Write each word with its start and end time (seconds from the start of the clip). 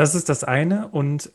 Das 0.00 0.14
ist 0.14 0.30
das 0.30 0.44
eine. 0.44 0.88
Und 0.88 1.30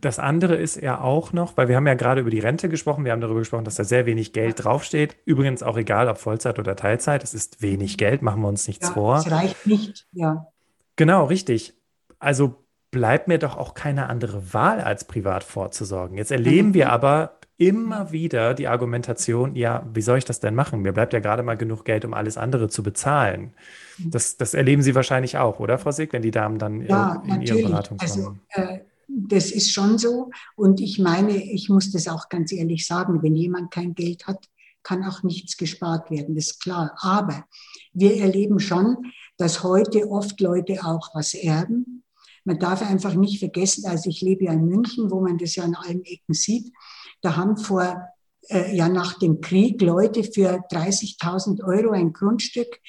das 0.00 0.20
andere 0.20 0.54
ist 0.54 0.76
ja 0.76 1.00
auch 1.00 1.32
noch, 1.32 1.56
weil 1.56 1.66
wir 1.66 1.74
haben 1.74 1.88
ja 1.88 1.94
gerade 1.94 2.20
über 2.20 2.30
die 2.30 2.38
Rente 2.38 2.68
gesprochen, 2.68 3.04
wir 3.04 3.10
haben 3.10 3.20
darüber 3.20 3.40
gesprochen, 3.40 3.64
dass 3.64 3.74
da 3.74 3.82
sehr 3.82 4.06
wenig 4.06 4.32
Geld 4.32 4.62
draufsteht. 4.62 5.16
Übrigens 5.24 5.64
auch 5.64 5.76
egal, 5.76 6.08
ob 6.08 6.18
Vollzeit 6.18 6.60
oder 6.60 6.76
Teilzeit, 6.76 7.24
es 7.24 7.34
ist 7.34 7.62
wenig 7.62 7.98
Geld, 7.98 8.22
machen 8.22 8.42
wir 8.42 8.48
uns 8.48 8.68
nichts 8.68 8.86
ja, 8.86 8.94
vor. 8.94 9.16
Es 9.16 9.28
reicht 9.28 9.66
nicht, 9.66 10.06
ja. 10.12 10.46
Genau, 10.94 11.24
richtig. 11.24 11.74
Also 12.20 12.64
bleibt 12.92 13.26
mir 13.26 13.40
doch 13.40 13.56
auch 13.56 13.74
keine 13.74 14.08
andere 14.08 14.54
Wahl, 14.54 14.80
als 14.80 15.04
privat 15.06 15.42
vorzusorgen. 15.42 16.16
Jetzt 16.16 16.30
erleben 16.30 16.74
wir 16.74 16.92
aber 16.92 17.40
immer 17.58 18.12
wieder 18.12 18.54
die 18.54 18.68
Argumentation, 18.68 19.56
ja, 19.56 19.86
wie 19.94 20.02
soll 20.02 20.18
ich 20.18 20.24
das 20.24 20.40
denn 20.40 20.54
machen? 20.54 20.82
Mir 20.82 20.92
bleibt 20.92 21.12
ja 21.12 21.20
gerade 21.20 21.42
mal 21.42 21.56
genug 21.56 21.84
Geld, 21.84 22.04
um 22.04 22.12
alles 22.12 22.36
andere 22.36 22.68
zu 22.68 22.82
bezahlen. 22.82 23.54
Mhm. 23.98 24.10
Das, 24.10 24.36
das 24.36 24.54
erleben 24.54 24.82
Sie 24.82 24.94
wahrscheinlich 24.94 25.38
auch, 25.38 25.58
oder, 25.58 25.78
Frau 25.78 25.90
Sieg, 25.90 26.12
wenn 26.12 26.22
die 26.22 26.30
Damen 26.30 26.58
dann 26.58 26.82
ja, 26.82 27.22
in 27.22 27.28
natürlich. 27.30 27.50
ihre 27.50 27.68
Beratung 27.68 27.98
also, 28.00 28.22
kommen? 28.24 28.40
Also, 28.50 28.72
äh, 28.72 28.80
das 29.08 29.50
ist 29.50 29.72
schon 29.72 29.98
so. 29.98 30.30
Und 30.56 30.80
ich 30.80 30.98
meine, 30.98 31.36
ich 31.36 31.68
muss 31.68 31.92
das 31.92 32.08
auch 32.08 32.28
ganz 32.28 32.52
ehrlich 32.52 32.86
sagen, 32.86 33.22
wenn 33.22 33.34
jemand 33.34 33.70
kein 33.70 33.94
Geld 33.94 34.26
hat, 34.26 34.48
kann 34.82 35.04
auch 35.04 35.22
nichts 35.22 35.56
gespart 35.56 36.10
werden, 36.10 36.36
das 36.36 36.46
ist 36.46 36.62
klar. 36.62 36.96
Aber 37.00 37.46
wir 37.92 38.20
erleben 38.20 38.60
schon, 38.60 39.12
dass 39.36 39.64
heute 39.64 40.08
oft 40.10 40.40
Leute 40.40 40.84
auch 40.84 41.10
was 41.14 41.34
erben. 41.34 42.04
Man 42.44 42.60
darf 42.60 42.88
einfach 42.88 43.14
nicht 43.14 43.40
vergessen, 43.40 43.86
also 43.86 44.08
ich 44.08 44.20
lebe 44.20 44.44
ja 44.44 44.52
in 44.52 44.66
München, 44.66 45.10
wo 45.10 45.20
man 45.20 45.38
das 45.38 45.56
ja 45.56 45.64
an 45.64 45.74
allen 45.74 46.04
Ecken 46.04 46.34
sieht. 46.34 46.72
Da 47.20 47.36
haben 47.36 47.56
vor, 47.56 48.08
äh, 48.48 48.74
ja 48.76 48.88
nach 48.88 49.18
dem 49.18 49.40
Krieg 49.40 49.80
Leute 49.82 50.24
für 50.24 50.64
30.000 50.70 51.64
Euro 51.64 51.92
ein 51.92 52.12
Grundstück 52.12 52.80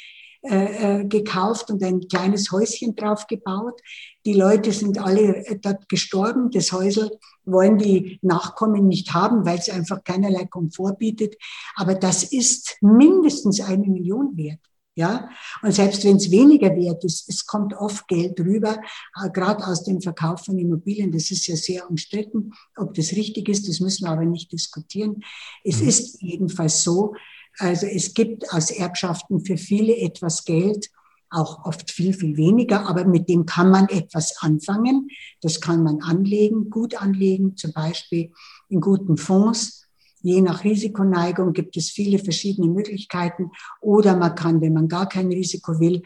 äh, 0.44 1.00
äh, 1.02 1.05
gekauft 1.05 1.72
und 1.72 1.84
ein 1.84 2.08
kleines 2.08 2.52
Häuschen 2.52 2.95
drauf 2.95 3.27
gebaut. 3.27 3.81
Die 4.26 4.34
Leute 4.34 4.72
sind 4.72 4.98
alle 4.98 5.45
äh, 5.45 5.59
dort 5.59 5.90
gestorben. 5.90 6.52
Das 6.52 6.72
Häusel 6.72 7.09
wollen 7.44 7.77
die 7.77 8.20
Nachkommen 8.22 8.88
nicht 8.88 9.14
haben, 9.14 9.45
weil 9.45 9.58
es 9.58 9.69
einfach 9.69 10.03
keinerlei 10.03 10.45
Komfort 10.45 11.00
bietet. 11.00 11.36
Aber 11.75 11.95
das 11.95 12.23
ist 12.23 12.78
mindestens 12.81 13.59
eine 13.62 13.88
Million 13.88 14.38
wert. 14.38 14.59
Ja, 14.98 15.30
und 15.62 15.73
selbst 15.73 16.03
wenn 16.06 16.16
es 16.16 16.31
weniger 16.31 16.76
wert 16.76 17.03
ist, 17.03 17.30
es 17.30 17.45
kommt 17.45 17.76
oft 17.76 18.08
Geld 18.08 18.40
rüber, 18.40 18.81
äh, 19.23 19.30
gerade 19.30 19.67
aus 19.67 19.84
dem 19.84 20.02
Verkauf 20.02 20.44
von 20.44 20.58
Immobilien. 20.58 21.12
Das 21.12 21.30
ist 21.30 21.45
ja 21.45 21.56
sehr 21.56 21.88
umstritten. 21.88 22.52
Ob 22.76 22.95
das 22.95 23.12
richtig 23.12 23.48
ist, 23.48 23.70
das 23.70 23.80
müssen 23.80 24.06
wir 24.06 24.12
aber 24.12 24.25
nicht 24.25 24.52
diskutieren. 24.52 25.23
Es 25.64 25.81
mhm. 25.81 25.88
ist 25.88 26.20
jedenfalls 26.23 26.81
so, 26.81 27.14
also 27.59 27.86
es 27.86 28.16
gibt 28.16 28.52
aus 28.52 28.72
Erbschaften 28.72 29.45
für 29.45 29.58
viele 29.58 29.95
etwas 29.95 30.45
Geld, 30.45 30.90
auch 31.30 31.64
oft 31.66 31.92
viel, 31.92 32.14
viel 32.14 32.36
weniger, 32.36 32.90
aber 32.90 33.06
mit 33.06 33.30
dem 33.30 33.45
kann 33.45 33.70
man 33.70 33.88
etwas 33.90 34.38
anfangen. 34.40 35.09
Das 35.42 35.62
kann 35.62 35.84
man 35.84 36.02
anlegen, 36.02 36.72
gut 36.72 37.00
anlegen, 37.00 37.56
zum 37.56 37.72
Beispiel 37.72 38.31
in 38.68 38.81
guten 38.81 39.18
Fonds 39.18 39.86
Je 40.21 40.41
nach 40.41 40.63
Risikoneigung 40.63 41.53
gibt 41.53 41.77
es 41.77 41.89
viele 41.89 42.19
verschiedene 42.19 42.67
Möglichkeiten. 42.67 43.51
Oder 43.81 44.15
man 44.17 44.35
kann, 44.35 44.61
wenn 44.61 44.73
man 44.73 44.87
gar 44.87 45.07
kein 45.07 45.27
Risiko 45.27 45.79
will, 45.79 46.01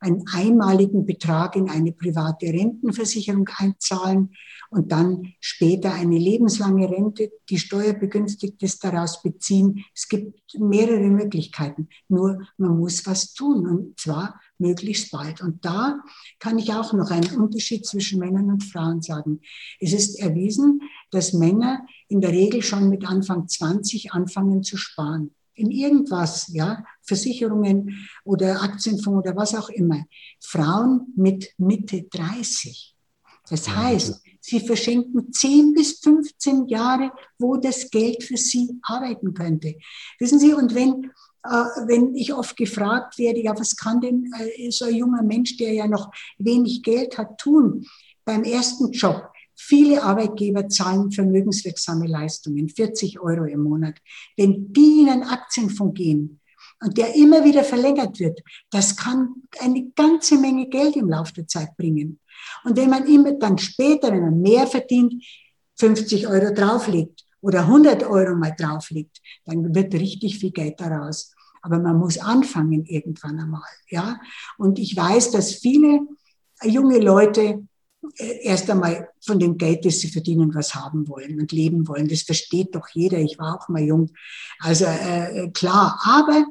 einen 0.00 0.24
einmaligen 0.32 1.06
Betrag 1.06 1.56
in 1.56 1.68
eine 1.68 1.92
private 1.92 2.46
Rentenversicherung 2.46 3.48
einzahlen 3.56 4.34
und 4.70 4.92
dann 4.92 5.32
später 5.40 5.94
eine 5.94 6.18
lebenslange 6.18 6.90
Rente, 6.90 7.30
die 7.48 7.58
steuerbegünstigt 7.58 8.62
ist, 8.62 8.84
daraus 8.84 9.22
beziehen. 9.22 9.84
Es 9.94 10.08
gibt 10.08 10.38
mehrere 10.58 11.08
Möglichkeiten. 11.08 11.88
Nur 12.08 12.46
man 12.58 12.78
muss 12.78 13.06
was 13.06 13.32
tun 13.32 13.66
und 13.66 13.98
zwar 13.98 14.40
möglichst 14.58 15.10
bald. 15.10 15.40
Und 15.40 15.64
da 15.64 16.00
kann 16.38 16.58
ich 16.58 16.72
auch 16.72 16.92
noch 16.92 17.10
einen 17.10 17.36
Unterschied 17.36 17.86
zwischen 17.86 18.18
Männern 18.18 18.50
und 18.50 18.64
Frauen 18.64 19.02
sagen. 19.02 19.40
Es 19.80 19.92
ist 19.92 20.18
erwiesen, 20.18 20.82
dass 21.10 21.32
Männer 21.32 21.86
in 22.08 22.20
der 22.20 22.30
Regel 22.30 22.62
schon 22.62 22.88
mit 22.88 23.06
Anfang 23.06 23.48
20 23.48 24.12
anfangen 24.12 24.62
zu 24.62 24.76
sparen. 24.76 25.34
In 25.54 25.70
irgendwas, 25.70 26.48
ja, 26.48 26.84
Versicherungen 27.02 28.08
oder 28.24 28.62
Aktienfonds 28.62 29.26
oder 29.26 29.36
was 29.36 29.54
auch 29.54 29.70
immer. 29.70 30.04
Frauen 30.40 31.12
mit 31.16 31.54
Mitte 31.56 32.02
30. 32.02 32.94
Das 33.48 33.68
heißt, 33.68 34.22
sie 34.40 34.60
verschenken 34.60 35.32
10 35.32 35.72
bis 35.72 36.00
15 36.00 36.66
Jahre, 36.66 37.12
wo 37.38 37.56
das 37.56 37.90
Geld 37.90 38.22
für 38.24 38.36
sie 38.36 38.78
arbeiten 38.82 39.34
könnte. 39.34 39.76
Wissen 40.18 40.40
Sie, 40.40 40.52
und 40.52 40.74
wenn, 40.74 41.10
wenn 41.86 42.14
ich 42.14 42.32
oft 42.34 42.56
gefragt 42.56 43.18
werde, 43.18 43.40
ja, 43.40 43.58
was 43.58 43.76
kann 43.76 44.00
denn 44.00 44.30
äh, 44.38 44.70
so 44.70 44.84
ein 44.86 44.94
junger 44.94 45.22
Mensch, 45.22 45.56
der 45.56 45.72
ja 45.72 45.86
noch 45.86 46.10
wenig 46.38 46.82
Geld 46.82 47.18
hat, 47.18 47.38
tun 47.38 47.86
beim 48.24 48.44
ersten 48.44 48.92
Job? 48.92 49.30
Viele 49.54 50.02
Arbeitgeber 50.02 50.68
zahlen 50.68 51.10
vermögenswirksame 51.10 52.06
Leistungen, 52.06 52.68
40 52.68 53.20
Euro 53.20 53.44
im 53.44 53.62
Monat. 53.62 53.94
Wenn 54.36 54.72
die 54.72 55.00
in 55.02 55.08
einen 55.08 55.22
Aktienfonds 55.22 55.96
gehen 55.96 56.40
und 56.82 56.98
der 56.98 57.14
immer 57.14 57.42
wieder 57.42 57.64
verlängert 57.64 58.20
wird, 58.20 58.42
das 58.70 58.96
kann 58.96 59.34
eine 59.60 59.90
ganze 59.96 60.38
Menge 60.38 60.68
Geld 60.68 60.96
im 60.96 61.08
Laufe 61.08 61.32
der 61.32 61.48
Zeit 61.48 61.74
bringen. 61.76 62.20
Und 62.64 62.76
wenn 62.76 62.90
man 62.90 63.06
immer 63.06 63.32
dann 63.32 63.56
später, 63.56 64.12
wenn 64.12 64.20
man 64.20 64.40
mehr 64.40 64.66
verdient, 64.66 65.24
50 65.78 66.26
Euro 66.28 66.52
drauflegt 66.52 67.24
oder 67.40 67.60
100 67.60 68.04
Euro 68.04 68.34
mal 68.34 68.54
drauflegt, 68.58 69.20
dann 69.44 69.74
wird 69.74 69.94
richtig 69.94 70.38
viel 70.38 70.50
Geld 70.50 70.80
daraus. 70.80 71.34
Aber 71.66 71.80
man 71.80 71.98
muss 71.98 72.16
anfangen 72.18 72.84
irgendwann 72.86 73.40
einmal, 73.40 73.60
ja. 73.88 74.20
Und 74.56 74.78
ich 74.78 74.96
weiß, 74.96 75.32
dass 75.32 75.52
viele 75.54 75.98
junge 76.62 77.00
Leute 77.00 77.66
äh, 78.18 78.44
erst 78.44 78.70
einmal 78.70 79.08
von 79.20 79.40
dem 79.40 79.58
Geld, 79.58 79.84
das 79.84 79.98
sie 79.98 80.06
verdienen, 80.06 80.54
was 80.54 80.76
haben 80.76 81.08
wollen 81.08 81.40
und 81.40 81.50
leben 81.50 81.88
wollen. 81.88 82.06
Das 82.06 82.22
versteht 82.22 82.76
doch 82.76 82.86
jeder. 82.94 83.18
Ich 83.18 83.40
war 83.40 83.56
auch 83.56 83.68
mal 83.68 83.82
jung. 83.82 84.12
Also 84.60 84.84
äh, 84.84 85.46
äh 85.46 85.50
klar, 85.50 86.00
aber 86.04 86.46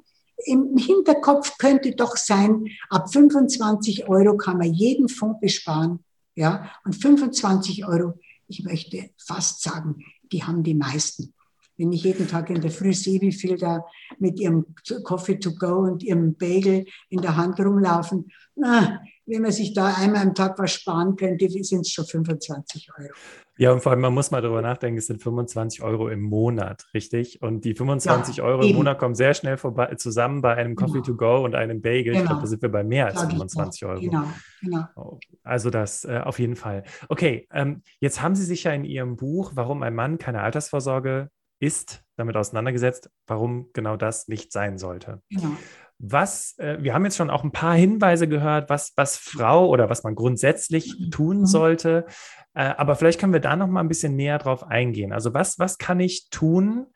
im 0.48 0.76
Hinterkopf 0.76 1.58
könnte 1.60 1.96
doch 1.96 2.18
sein, 2.18 2.66
ab 2.90 3.10
25 3.10 4.10
Euro 4.10 4.36
kann 4.36 4.58
man 4.58 4.74
jeden 4.74 5.08
Fonds 5.08 5.40
besparen. 5.40 6.04
Ja, 6.36 6.74
und 6.84 6.94
25 6.94 7.88
Euro, 7.88 8.20
ich 8.50 8.66
möchte 8.66 9.12
fast 9.18 9.64
sagen, 9.64 10.04
die 10.34 10.44
haben 10.44 10.62
die 10.62 10.76
meisten. 10.76 11.35
Wenn 11.78 11.92
ich 11.92 12.04
jeden 12.04 12.28
Tag 12.28 12.50
in 12.50 12.62
der 12.62 12.72
Früh 12.72 12.94
sehe, 12.94 13.22
wie 13.22 13.32
viel 13.32 13.58
da 13.58 13.86
mit 14.20 14.40
ihrem 14.40 14.66
Coffee 15.04 15.40
to 15.40 15.54
go 15.56 15.80
und 15.80 16.04
ihrem 16.04 16.36
Bagel 16.36 16.86
in 17.10 17.22
der 17.22 17.36
Hand 17.36 17.60
rumlaufen, 17.60 18.32
na, 18.56 19.02
wenn 19.26 19.42
man 19.42 19.52
sich 19.52 19.74
da 19.74 19.94
einmal 19.96 20.22
am 20.22 20.36
Tag 20.36 20.58
was 20.60 20.72
sparen 20.72 21.16
könnte, 21.16 21.50
sind 21.50 21.82
es 21.82 21.92
schon 21.92 22.06
25 22.06 22.90
Euro. 22.98 23.14
Ja, 23.58 23.72
und 23.72 23.82
vor 23.82 23.94
allem, 23.94 24.02
man 24.02 24.14
muss 24.14 24.32
mal 24.32 24.42
darüber 24.42 24.62
nachdenken, 24.62 24.98
es 24.98 25.08
sind 25.08 25.24
25 25.24 25.82
Euro 25.82 26.10
im 26.10 26.22
Monat, 26.22 26.86
richtig? 26.94 27.42
Und 27.42 27.64
die 27.64 27.74
25 27.74 28.38
ja, 28.38 28.44
Euro 28.44 28.64
im 28.64 28.76
Monat 28.76 29.00
kommen 29.00 29.16
sehr 29.16 29.34
schnell 29.34 29.58
vorbei, 29.58 29.96
zusammen 29.96 30.42
bei 30.42 30.56
einem 30.56 30.76
Coffee 30.76 31.02
genau. 31.02 31.06
to 31.06 31.16
go 31.16 31.46
und 31.46 31.56
einem 31.56 31.82
Bagel. 31.82 32.14
Genau. 32.14 32.20
Ich 32.20 32.26
glaube, 32.26 32.42
da 32.42 32.48
sind 32.48 32.62
wir 32.62 32.70
bei 32.70 32.84
mehr 32.84 33.08
als 33.08 33.22
25 33.22 33.86
Euro. 33.86 34.02
Genau, 34.02 34.26
genau. 34.62 34.84
Oh, 34.96 35.20
also 35.44 35.70
das 35.70 36.04
äh, 36.04 36.22
auf 36.24 36.38
jeden 36.38 36.58
Fall. 36.58 36.84
Okay, 37.08 37.48
ähm, 37.52 37.82
jetzt 38.02 38.22
haben 38.22 38.36
Sie 38.36 38.44
sich 38.44 38.66
ja 38.66 38.74
in 38.74 38.84
Ihrem 38.84 39.16
Buch, 39.16 39.54
warum 39.56 39.84
ein 39.84 39.96
Mann 39.96 40.18
keine 40.18 40.42
Altersvorsorge 40.42 41.30
ist, 41.60 42.04
damit 42.18 42.36
auseinandergesetzt, 42.36 43.10
warum 43.28 43.70
genau 43.74 43.98
das 43.98 44.28
nicht 44.28 44.52
sein 44.52 44.78
sollte. 44.78 45.22
Genau. 45.30 45.56
Was, 45.98 46.58
äh, 46.58 46.78
wir 46.82 46.94
haben 46.94 47.06
jetzt 47.06 47.16
schon 47.16 47.30
auch 47.30 47.44
ein 47.44 47.52
paar 47.52 47.76
Hinweise 47.76 48.28
gehört, 48.28 48.70
was, 48.70 48.92
was 48.98 49.18
Frau 49.18 49.70
oder 49.70 49.90
was 49.90 50.04
man 50.04 50.16
grundsätzlich 50.16 50.94
mhm. 51.00 51.12
tun 51.12 51.40
mhm. 51.40 51.46
sollte. 51.46 52.06
Äh, 52.54 52.74
aber 52.78 52.96
vielleicht 52.96 53.20
können 53.20 53.34
wir 53.34 53.40
da 53.40 53.56
noch 53.56 53.68
mal 53.68 53.80
ein 53.80 53.88
bisschen 53.88 54.16
näher 54.16 54.38
drauf 54.38 54.64
eingehen. 54.64 55.14
Also 55.14 55.34
was, 55.34 55.58
was 55.58 55.78
kann 55.78 56.00
ich 56.00 56.30
tun? 56.30 56.88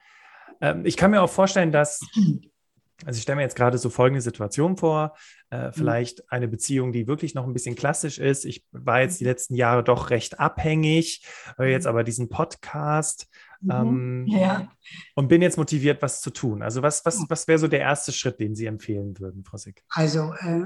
Ähm, 0.60 0.86
ich 0.86 0.98
kann 0.98 1.12
mir 1.12 1.22
auch 1.22 1.30
vorstellen, 1.30 1.72
dass, 1.72 2.02
also 3.06 3.18
ich 3.18 3.22
stelle 3.22 3.38
mir 3.38 3.44
jetzt 3.44 3.56
gerade 3.56 3.78
so 3.78 3.90
folgende 3.90 4.22
Situation 4.22 4.76
vor, 4.76 5.16
äh, 5.50 5.68
mhm. 5.68 5.74
vielleicht 5.74 6.30
eine 6.30 6.50
Beziehung, 6.50 6.92
die 6.92 7.08
wirklich 7.08 7.36
noch 7.36 7.48
ein 7.48 7.54
bisschen 7.54 7.76
klassisch 7.76 8.20
ist. 8.20 8.44
Ich 8.44 8.66
war 8.72 9.00
jetzt 9.00 9.22
die 9.22 9.26
letzten 9.26 9.56
Jahre 9.56 9.84
doch 9.84 10.10
recht 10.10 10.42
abhängig, 10.42 11.26
höre 11.58 11.68
jetzt 11.68 11.88
aber 11.88 12.04
diesen 12.04 12.28
Podcast 12.28 13.30
Mhm. 13.62 13.72
Ähm, 13.72 14.26
ja. 14.28 14.72
Und 15.16 15.28
bin 15.28 15.42
jetzt 15.42 15.58
motiviert, 15.58 16.02
was 16.02 16.22
zu 16.22 16.30
tun. 16.30 16.62
Also 16.62 16.82
was, 16.82 17.06
was, 17.06 17.26
was 17.28 17.48
wäre 17.48 17.60
so 17.60 17.68
der 17.68 17.82
erste 17.82 18.12
Schritt, 18.12 18.40
den 18.40 18.56
Sie 18.56 18.66
empfehlen 18.66 19.20
würden, 19.20 19.44
Frau 19.44 19.58
Sick? 19.58 19.84
Also 19.90 20.34
äh, 20.40 20.66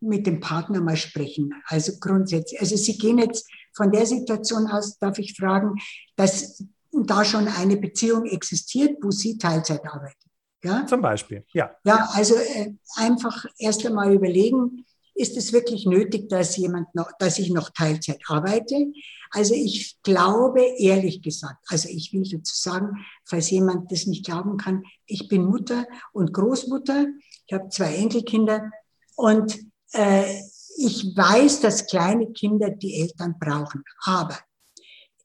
mit 0.00 0.26
dem 0.26 0.40
Partner 0.40 0.80
mal 0.80 0.96
sprechen. 0.96 1.54
Also 1.66 1.92
grundsätzlich. 1.98 2.60
Also 2.60 2.76
Sie 2.76 2.98
gehen 2.98 3.18
jetzt 3.18 3.50
von 3.74 3.90
der 3.90 4.06
Situation 4.06 4.66
aus, 4.66 4.98
darf 4.98 5.18
ich 5.18 5.34
fragen, 5.36 5.74
dass 6.16 6.64
da 6.92 7.24
schon 7.24 7.48
eine 7.48 7.76
Beziehung 7.76 8.24
existiert, 8.26 8.98
wo 9.02 9.10
Sie 9.10 9.38
Teilzeit 9.38 9.84
arbeiten. 9.86 10.30
Ja? 10.62 10.86
Zum 10.86 11.02
Beispiel, 11.02 11.44
ja. 11.52 11.74
Ja, 11.84 12.08
also 12.12 12.34
äh, 12.36 12.72
einfach 12.96 13.44
erst 13.58 13.84
einmal 13.84 14.14
überlegen, 14.14 14.86
ist 15.14 15.36
es 15.36 15.52
wirklich 15.52 15.86
nötig, 15.86 16.28
dass 16.28 16.56
jemand 16.56 16.94
noch, 16.94 17.10
dass 17.18 17.38
ich 17.38 17.50
noch 17.50 17.70
Teilzeit 17.70 18.20
arbeite? 18.28 18.92
Also 19.30 19.54
ich 19.54 19.98
glaube 20.02 20.62
ehrlich 20.78 21.22
gesagt, 21.22 21.64
also 21.68 21.88
ich 21.88 22.12
will 22.12 22.22
dazu 22.22 22.54
sagen, 22.54 23.04
falls 23.24 23.50
jemand 23.50 23.90
das 23.90 24.06
nicht 24.06 24.24
glauben 24.24 24.56
kann, 24.56 24.84
ich 25.06 25.28
bin 25.28 25.44
Mutter 25.44 25.86
und 26.12 26.32
Großmutter. 26.32 27.06
Ich 27.46 27.52
habe 27.52 27.68
zwei 27.68 27.94
Enkelkinder 27.94 28.70
und 29.16 29.58
äh, 29.92 30.40
ich 30.76 31.16
weiß, 31.16 31.60
dass 31.60 31.86
kleine 31.86 32.32
Kinder 32.32 32.70
die 32.70 33.00
Eltern 33.00 33.36
brauchen. 33.38 33.84
Aber 34.04 34.38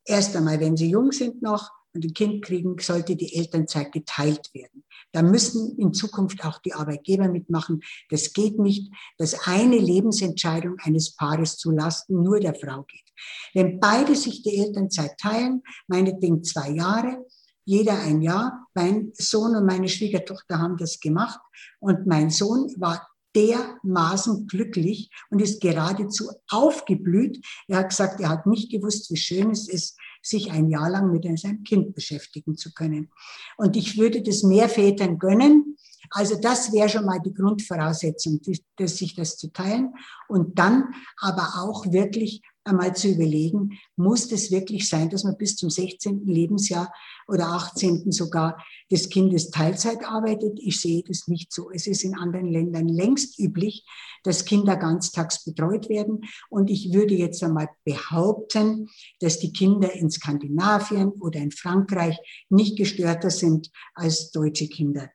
erst 0.06 0.36
einmal, 0.36 0.60
wenn 0.60 0.78
sie 0.78 0.90
jung 0.90 1.12
sind 1.12 1.42
noch 1.42 1.70
ein 1.96 2.14
Kind 2.14 2.44
kriegen, 2.44 2.78
sollte 2.80 3.16
die 3.16 3.36
Elternzeit 3.36 3.92
geteilt 3.92 4.50
werden. 4.54 4.84
Da 5.12 5.22
müssen 5.22 5.78
in 5.78 5.94
Zukunft 5.94 6.46
auch 6.46 6.60
die 6.60 6.74
Arbeitgeber 6.74 7.28
mitmachen. 7.28 7.82
Das 8.10 8.34
geht 8.34 8.60
nicht, 8.60 8.92
dass 9.18 9.48
eine 9.48 9.78
Lebensentscheidung 9.78 10.78
eines 10.80 11.16
Paares 11.16 11.58
zu 11.58 11.72
Lasten 11.72 12.22
nur 12.22 12.40
der 12.40 12.54
Frau 12.54 12.84
geht. 12.84 13.04
Wenn 13.54 13.80
beide 13.80 14.16
sich 14.16 14.44
die 14.44 14.60
Elternzeit 14.60 15.18
teilen, 15.18 15.64
meinetwegen 15.88 16.44
zwei 16.44 16.70
Jahre, 16.70 17.26
jeder 17.66 18.00
ein 18.00 18.22
Jahr. 18.22 18.68
Mein 18.74 19.12
Sohn 19.14 19.56
und 19.56 19.66
meine 19.66 19.88
Schwiegertochter 19.88 20.58
haben 20.58 20.78
das 20.78 21.00
gemacht 21.00 21.40
und 21.80 22.08
mein 22.08 22.32
Sohn 22.32 22.74
war 22.78 23.08
dermaßen 23.36 24.48
glücklich 24.48 25.12
und 25.30 25.42
ist 25.42 25.62
geradezu 25.62 26.30
aufgeblüht. 26.50 27.46
Er 27.68 27.80
hat 27.80 27.90
gesagt, 27.90 28.20
er 28.20 28.30
hat 28.30 28.48
nicht 28.48 28.72
gewusst, 28.72 29.12
wie 29.12 29.18
schön 29.18 29.52
es 29.52 29.68
ist, 29.68 29.98
sich 30.22 30.52
ein 30.52 30.70
Jahr 30.70 30.90
lang 30.90 31.12
mit 31.12 31.24
seinem 31.40 31.64
Kind 31.64 31.94
beschäftigen 31.94 32.58
zu 32.58 32.74
können. 32.74 33.12
Und 33.58 33.78
ich 33.78 33.98
würde 33.98 34.22
das 34.22 34.44
mehr 34.44 34.70
Vätern 34.70 35.20
gönnen. 35.20 35.78
Also 36.12 36.40
das 36.40 36.72
wäre 36.74 36.90
schon 36.90 37.06
mal 37.06 37.20
die 37.20 37.34
Grundvoraussetzung, 37.34 38.42
sich 38.80 39.16
das 39.16 39.38
zu 39.38 39.52
teilen 39.52 39.94
und 40.28 40.58
dann 40.58 40.86
aber 41.18 41.62
auch 41.62 41.86
wirklich 41.92 42.42
einmal 42.64 42.96
zu 42.96 43.10
überlegen, 43.10 43.80
muss 43.96 44.28
das 44.28 44.52
wirklich 44.52 44.88
sein, 44.88 45.10
dass 45.10 45.24
man 45.24 45.38
bis 45.38 45.56
zum 45.56 45.70
16. 45.70 46.26
Lebensjahr 46.26 46.92
oder 47.28 47.48
18. 47.48 48.12
sogar 48.12 48.64
des 48.92 49.10
Kindes 49.10 49.50
Teilzeit 49.50 50.04
arbeitet? 50.06 50.60
Ich 50.62 50.80
sehe 50.80 51.04
das 51.04 51.28
nicht 51.28 51.52
so. 51.52 51.72
Es 51.72 51.88
ist 51.88 52.04
in 52.04 52.18
anderen 52.18 52.52
Ländern 52.52 52.88
längst 52.88 53.40
üblich, 53.40 53.86
dass 54.24 54.46
Kinder 54.46 54.76
ganztags 54.76 55.44
betreut 55.44 55.90
werden. 55.90 56.22
Und 56.50 56.70
ich 56.70 56.94
würde 56.94 57.16
jetzt 57.16 57.44
einmal 57.44 57.70
behaupten, 57.84 58.90
dass 59.20 59.40
die 59.40 59.54
Kinder 59.54 59.94
in 59.94 60.12
Skandinavien 60.12 61.10
oder 61.10 61.40
in 61.40 61.52
Frankreich 61.52 62.18
nicht 62.50 62.78
gestörter 62.78 63.30
sind 63.30 63.72
als 63.94 64.32
deutsche 64.32 64.68
Kinder. 64.68 65.10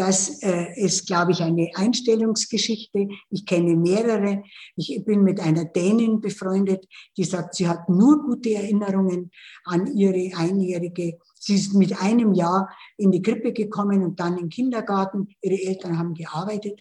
Das 0.00 0.42
äh, 0.42 0.80
ist, 0.80 1.06
glaube 1.06 1.32
ich, 1.32 1.42
eine 1.42 1.72
Einstellungsgeschichte. 1.74 3.06
Ich 3.28 3.44
kenne 3.44 3.76
mehrere. 3.76 4.42
Ich 4.74 5.04
bin 5.04 5.22
mit 5.22 5.40
einer 5.40 5.66
Dänin 5.66 6.22
befreundet, 6.22 6.86
die 7.18 7.24
sagt, 7.24 7.54
sie 7.54 7.68
hat 7.68 7.86
nur 7.90 8.22
gute 8.22 8.54
Erinnerungen 8.54 9.30
an 9.64 9.94
ihre 9.94 10.34
Einjährige. 10.38 11.18
Sie 11.38 11.56
ist 11.56 11.74
mit 11.74 12.00
einem 12.00 12.32
Jahr 12.32 12.74
in 12.96 13.12
die 13.12 13.20
Krippe 13.20 13.52
gekommen 13.52 14.02
und 14.02 14.18
dann 14.18 14.38
in 14.38 14.44
den 14.44 14.48
Kindergarten. 14.48 15.28
Ihre 15.42 15.60
Eltern 15.62 15.98
haben 15.98 16.14
gearbeitet, 16.14 16.80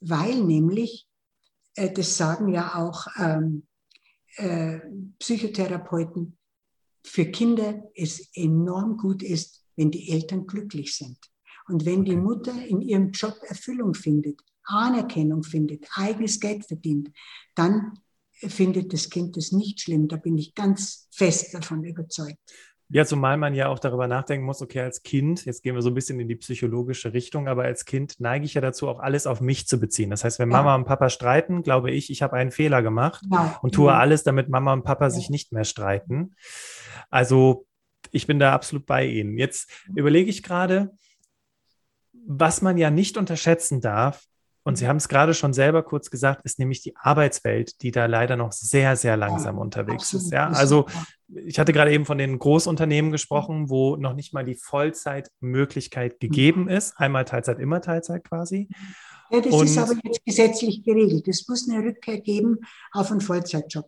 weil 0.00 0.42
nämlich, 0.42 1.06
äh, 1.76 1.92
das 1.92 2.16
sagen 2.16 2.48
ja 2.48 2.74
auch 2.74 3.06
ähm, 3.16 3.68
äh, 4.38 4.80
Psychotherapeuten, 5.20 6.36
für 7.04 7.26
Kinder 7.26 7.84
es 7.94 8.28
enorm 8.34 8.96
gut 8.96 9.22
ist, 9.22 9.64
wenn 9.76 9.92
die 9.92 10.10
Eltern 10.10 10.48
glücklich 10.48 10.96
sind. 10.96 11.29
Und 11.70 11.86
wenn 11.86 12.04
die 12.04 12.16
Mutter 12.16 12.54
in 12.66 12.82
ihrem 12.82 13.10
Job 13.10 13.34
Erfüllung 13.46 13.94
findet, 13.94 14.40
Anerkennung 14.64 15.42
findet, 15.42 15.86
eigenes 15.94 16.40
Geld 16.40 16.66
verdient, 16.66 17.10
dann 17.54 17.92
findet 18.32 18.92
das 18.92 19.10
Kind 19.10 19.36
das 19.36 19.52
nicht 19.52 19.80
schlimm. 19.80 20.08
Da 20.08 20.16
bin 20.16 20.36
ich 20.38 20.54
ganz 20.54 21.08
fest 21.10 21.54
davon 21.54 21.84
überzeugt. 21.84 22.38
Ja, 22.92 23.04
zumal 23.04 23.36
man 23.36 23.54
ja 23.54 23.68
auch 23.68 23.78
darüber 23.78 24.08
nachdenken 24.08 24.44
muss, 24.44 24.62
okay, 24.62 24.80
als 24.80 25.04
Kind, 25.04 25.44
jetzt 25.44 25.62
gehen 25.62 25.76
wir 25.76 25.82
so 25.82 25.90
ein 25.90 25.94
bisschen 25.94 26.18
in 26.18 26.26
die 26.26 26.34
psychologische 26.34 27.12
Richtung, 27.12 27.46
aber 27.46 27.62
als 27.62 27.84
Kind 27.84 28.16
neige 28.18 28.44
ich 28.44 28.54
ja 28.54 28.60
dazu, 28.60 28.88
auch 28.88 28.98
alles 28.98 29.28
auf 29.28 29.40
mich 29.40 29.68
zu 29.68 29.78
beziehen. 29.78 30.10
Das 30.10 30.24
heißt, 30.24 30.40
wenn 30.40 30.48
Mama 30.48 30.70
ja. 30.70 30.74
und 30.74 30.86
Papa 30.86 31.08
streiten, 31.08 31.62
glaube 31.62 31.92
ich, 31.92 32.10
ich 32.10 32.20
habe 32.20 32.34
einen 32.34 32.50
Fehler 32.50 32.82
gemacht 32.82 33.24
ja. 33.30 33.60
und 33.62 33.76
tue 33.76 33.94
alles, 33.94 34.24
damit 34.24 34.48
Mama 34.48 34.72
und 34.72 34.82
Papa 34.82 35.04
ja. 35.04 35.10
sich 35.10 35.30
nicht 35.30 35.52
mehr 35.52 35.62
streiten. 35.62 36.34
Also 37.10 37.66
ich 38.10 38.26
bin 38.26 38.40
da 38.40 38.52
absolut 38.52 38.86
bei 38.86 39.06
Ihnen. 39.06 39.38
Jetzt 39.38 39.70
überlege 39.94 40.28
ich 40.28 40.42
gerade, 40.42 40.90
was 42.32 42.62
man 42.62 42.78
ja 42.78 42.90
nicht 42.90 43.16
unterschätzen 43.16 43.80
darf, 43.80 44.24
und 44.62 44.76
Sie 44.76 44.86
haben 44.86 44.98
es 44.98 45.08
gerade 45.08 45.32
schon 45.32 45.54
selber 45.54 45.82
kurz 45.82 46.10
gesagt, 46.10 46.42
ist 46.44 46.58
nämlich 46.58 46.82
die 46.82 46.94
Arbeitswelt, 46.94 47.80
die 47.82 47.90
da 47.90 48.04
leider 48.06 48.36
noch 48.36 48.52
sehr, 48.52 48.94
sehr 48.94 49.16
langsam 49.16 49.56
ja, 49.56 49.62
unterwegs 49.62 50.04
absolut. 50.04 50.24
ist. 50.26 50.32
Ja, 50.32 50.48
also 50.48 50.86
ich 51.28 51.58
hatte 51.58 51.72
gerade 51.72 51.92
eben 51.92 52.04
von 52.04 52.18
den 52.18 52.38
Großunternehmen 52.38 53.10
gesprochen, 53.10 53.70
wo 53.70 53.96
noch 53.96 54.12
nicht 54.12 54.34
mal 54.34 54.44
die 54.44 54.54
Vollzeitmöglichkeit 54.54 56.12
mhm. 56.12 56.18
gegeben 56.18 56.68
ist. 56.68 56.92
Einmal 56.98 57.24
Teilzeit, 57.24 57.58
immer 57.58 57.80
Teilzeit 57.80 58.22
quasi. 58.22 58.68
Ja, 59.30 59.40
das 59.40 59.54
und, 59.54 59.64
ist 59.64 59.78
aber 59.78 59.94
jetzt 60.04 60.24
gesetzlich 60.26 60.84
geregelt. 60.84 61.26
Es 61.26 61.48
muss 61.48 61.68
eine 61.68 61.82
Rückkehr 61.82 62.20
geben 62.20 62.58
auf 62.92 63.10
einen 63.10 63.22
Vollzeitjob. 63.22 63.86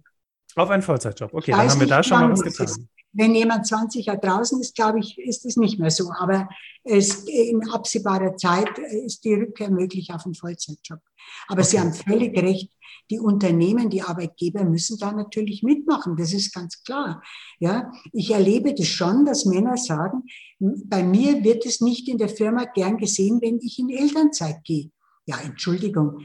Auf 0.57 0.71
einen 0.71 0.83
Vollzeitjob. 0.83 1.35
Okay, 1.35 1.51
dann 1.51 1.69
haben 1.69 1.81
wir 1.81 1.87
da 1.87 2.03
schon 2.03 2.19
mal 2.19 2.33
was 2.33 2.41
getan. 2.41 2.67
Ist. 2.67 2.81
Wenn 3.13 3.35
jemand 3.35 3.67
20 3.67 4.07
Jahre 4.07 4.21
draußen 4.21 4.61
ist, 4.61 4.75
glaube 4.75 5.01
ich, 5.01 5.19
ist 5.19 5.45
es 5.45 5.57
nicht 5.57 5.79
mehr 5.79 5.91
so. 5.91 6.11
Aber 6.19 6.49
es, 6.85 7.25
in 7.25 7.69
absehbarer 7.71 8.37
Zeit 8.37 8.79
ist 8.79 9.25
die 9.25 9.35
Rückkehr 9.35 9.71
möglich 9.71 10.13
auf 10.13 10.25
einen 10.25 10.35
Vollzeitjob. 10.35 11.01
Aber 11.49 11.61
okay. 11.61 11.71
Sie 11.71 11.81
haben 11.81 11.93
völlig 11.93 12.37
recht. 12.41 12.73
Die 13.11 13.19
Unternehmen, 13.19 13.91
die 13.91 14.03
Arbeitgeber 14.03 14.65
müssen 14.65 14.97
da 14.99 15.13
natürlich 15.13 15.63
mitmachen. 15.63 16.17
Das 16.17 16.33
ist 16.33 16.55
ganz 16.55 16.83
klar. 16.83 17.23
Ja, 17.59 17.91
ich 18.13 18.31
erlebe 18.31 18.75
das 18.75 18.87
schon, 18.87 19.27
dass 19.27 19.45
Männer 19.45 19.77
sagen, 19.77 20.23
bei 20.59 21.03
mir 21.03 21.45
wird 21.45 21.67
es 21.67 21.81
nicht 21.81 22.09
in 22.09 22.19
der 22.19 22.29
Firma 22.29 22.65
gern 22.65 22.97
gesehen, 22.97 23.41
wenn 23.43 23.59
ich 23.59 23.79
in 23.79 23.91
Elternzeit 23.91 24.65
gehe. 24.65 24.91
Ja, 25.27 25.39
Entschuldigung 25.41 26.19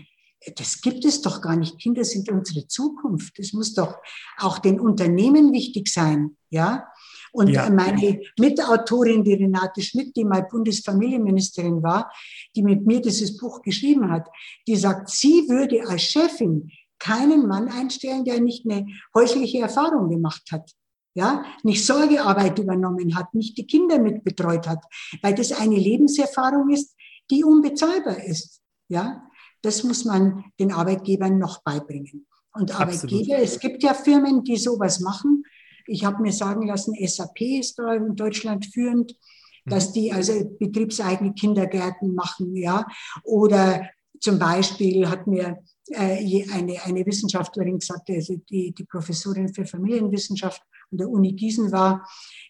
das 0.55 0.81
gibt 0.81 1.03
es 1.05 1.21
doch 1.21 1.41
gar 1.41 1.55
nicht. 1.55 1.79
Kinder 1.79 2.03
sind 2.03 2.29
unsere 2.29 2.67
Zukunft. 2.67 3.37
Das 3.39 3.53
muss 3.53 3.73
doch 3.73 3.97
auch 4.37 4.59
den 4.59 4.79
Unternehmen 4.79 5.51
wichtig 5.51 5.89
sein, 5.89 6.37
ja. 6.49 6.87
Und 7.33 7.49
ja. 7.49 7.69
meine 7.69 8.21
Mitautorin, 8.39 9.23
die 9.23 9.33
Renate 9.33 9.81
Schmidt, 9.81 10.15
die 10.15 10.25
mal 10.25 10.43
Bundesfamilienministerin 10.49 11.83
war, 11.83 12.11
die 12.55 12.63
mit 12.63 12.85
mir 12.85 13.01
dieses 13.01 13.37
Buch 13.37 13.61
geschrieben 13.61 14.09
hat, 14.09 14.27
die 14.67 14.75
sagt, 14.75 15.09
sie 15.09 15.47
würde 15.49 15.87
als 15.87 16.03
Chefin 16.03 16.71
keinen 16.99 17.47
Mann 17.47 17.67
einstellen, 17.67 18.25
der 18.25 18.39
nicht 18.39 18.65
eine 18.65 18.87
häusliche 19.13 19.59
Erfahrung 19.59 20.09
gemacht 20.09 20.43
hat. 20.51 20.71
Ja, 21.13 21.43
nicht 21.63 21.83
Sorgearbeit 21.85 22.59
übernommen 22.59 23.15
hat, 23.15 23.33
nicht 23.33 23.57
die 23.57 23.65
Kinder 23.65 23.97
mitbetreut 23.97 24.67
hat, 24.67 24.83
weil 25.23 25.33
das 25.33 25.51
eine 25.51 25.75
Lebenserfahrung 25.75 26.69
ist, 26.69 26.95
die 27.31 27.43
unbezahlbar 27.43 28.23
ist. 28.23 28.61
Ja, 28.87 29.26
das 29.62 29.83
muss 29.83 30.06
man 30.06 30.45
den 30.59 30.71
Arbeitgebern 30.71 31.38
noch 31.38 31.63
beibringen. 31.63 32.27
Und 32.54 32.71
Arbeitgeber, 32.71 33.36
Absolut. 33.36 33.44
es 33.44 33.59
gibt 33.59 33.83
ja 33.83 33.94
Firmen, 33.94 34.44
die 34.44 34.57
sowas 34.57 35.00
machen. 35.00 35.44
Ich 35.86 36.04
habe 36.04 36.21
mir 36.21 36.33
sagen 36.33 36.68
lassen, 36.68 36.95
SAP 37.00 37.42
ist 37.42 37.78
da 37.78 37.94
in 37.94 38.16
Deutschland 38.16 38.66
führend, 38.66 39.16
mhm. 39.66 39.69
dass 39.69 39.94
die 39.94 40.11
also 40.11 40.33
betriebseigene 40.59 41.33
Kindergärten 41.33 42.16
machen, 42.16 42.56
ja. 42.56 42.85
Oder 43.23 43.90
zum 44.19 44.40
Beispiel 44.40 45.07
hat 45.07 45.28
mir 45.28 45.59
äh, 45.92 46.45
eine, 46.52 46.83
eine 46.83 47.06
Wissenschaftlerin 47.06 47.80
gesagt, 47.80 48.09
also 48.09 48.35
die, 48.49 48.73
die 48.73 48.85
Professorin 48.85 49.54
für 49.54 49.66
Familienwissenschaft 49.66 50.61
an 50.91 50.97
der 50.97 51.09
Uni 51.09 51.33
Gießen 51.33 51.71
war, 51.71 52.07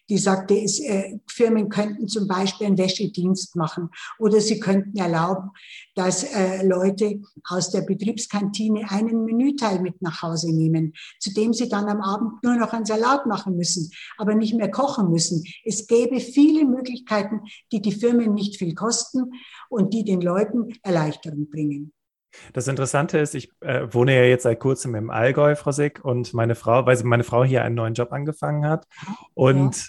die 0.08 0.18
sagte, 0.18 0.58
es, 0.58 0.80
äh, 0.80 1.18
Firmen 1.26 1.68
könnten 1.68 2.08
zum 2.08 2.26
Beispiel 2.26 2.66
einen 2.66 2.78
Wäschedienst 2.78 3.56
machen 3.56 3.90
oder 4.18 4.40
sie 4.40 4.58
könnten 4.58 4.96
erlauben, 4.96 5.50
dass 5.94 6.24
äh, 6.24 6.66
Leute 6.66 7.20
aus 7.44 7.70
der 7.70 7.82
Betriebskantine 7.82 8.90
einen 8.90 9.24
Menüteil 9.24 9.80
mit 9.80 10.00
nach 10.00 10.22
Hause 10.22 10.52
nehmen, 10.52 10.94
zu 11.20 11.32
dem 11.32 11.52
sie 11.52 11.68
dann 11.68 11.88
am 11.88 12.00
Abend 12.00 12.42
nur 12.42 12.56
noch 12.56 12.72
einen 12.72 12.86
Salat 12.86 13.26
machen 13.26 13.56
müssen, 13.56 13.90
aber 14.16 14.34
nicht 14.34 14.54
mehr 14.54 14.70
kochen 14.70 15.10
müssen. 15.10 15.44
Es 15.64 15.86
gäbe 15.86 16.20
viele 16.20 16.64
Möglichkeiten, 16.64 17.40
die 17.72 17.82
die 17.82 17.92
Firmen 17.92 18.32
nicht 18.34 18.56
viel 18.56 18.74
kosten 18.74 19.32
und 19.68 19.92
die 19.92 20.04
den 20.04 20.20
Leuten 20.20 20.72
Erleichterung 20.82 21.50
bringen. 21.50 21.92
Das 22.52 22.68
Interessante 22.68 23.18
ist, 23.18 23.34
ich 23.34 23.50
äh, 23.60 23.86
wohne 23.90 24.14
ja 24.14 24.22
jetzt 24.22 24.42
seit 24.42 24.60
kurzem 24.60 24.94
im 24.94 25.10
Allgäu, 25.10 25.56
Frau 25.56 25.72
Sick, 25.72 26.04
und 26.04 26.34
meine 26.34 26.54
Frau, 26.54 26.86
weil 26.86 27.02
meine 27.04 27.24
Frau 27.24 27.44
hier 27.44 27.62
einen 27.64 27.74
neuen 27.74 27.94
Job 27.94 28.12
angefangen 28.12 28.66
hat. 28.66 28.86
Und 29.34 29.76
ja. 29.76 29.84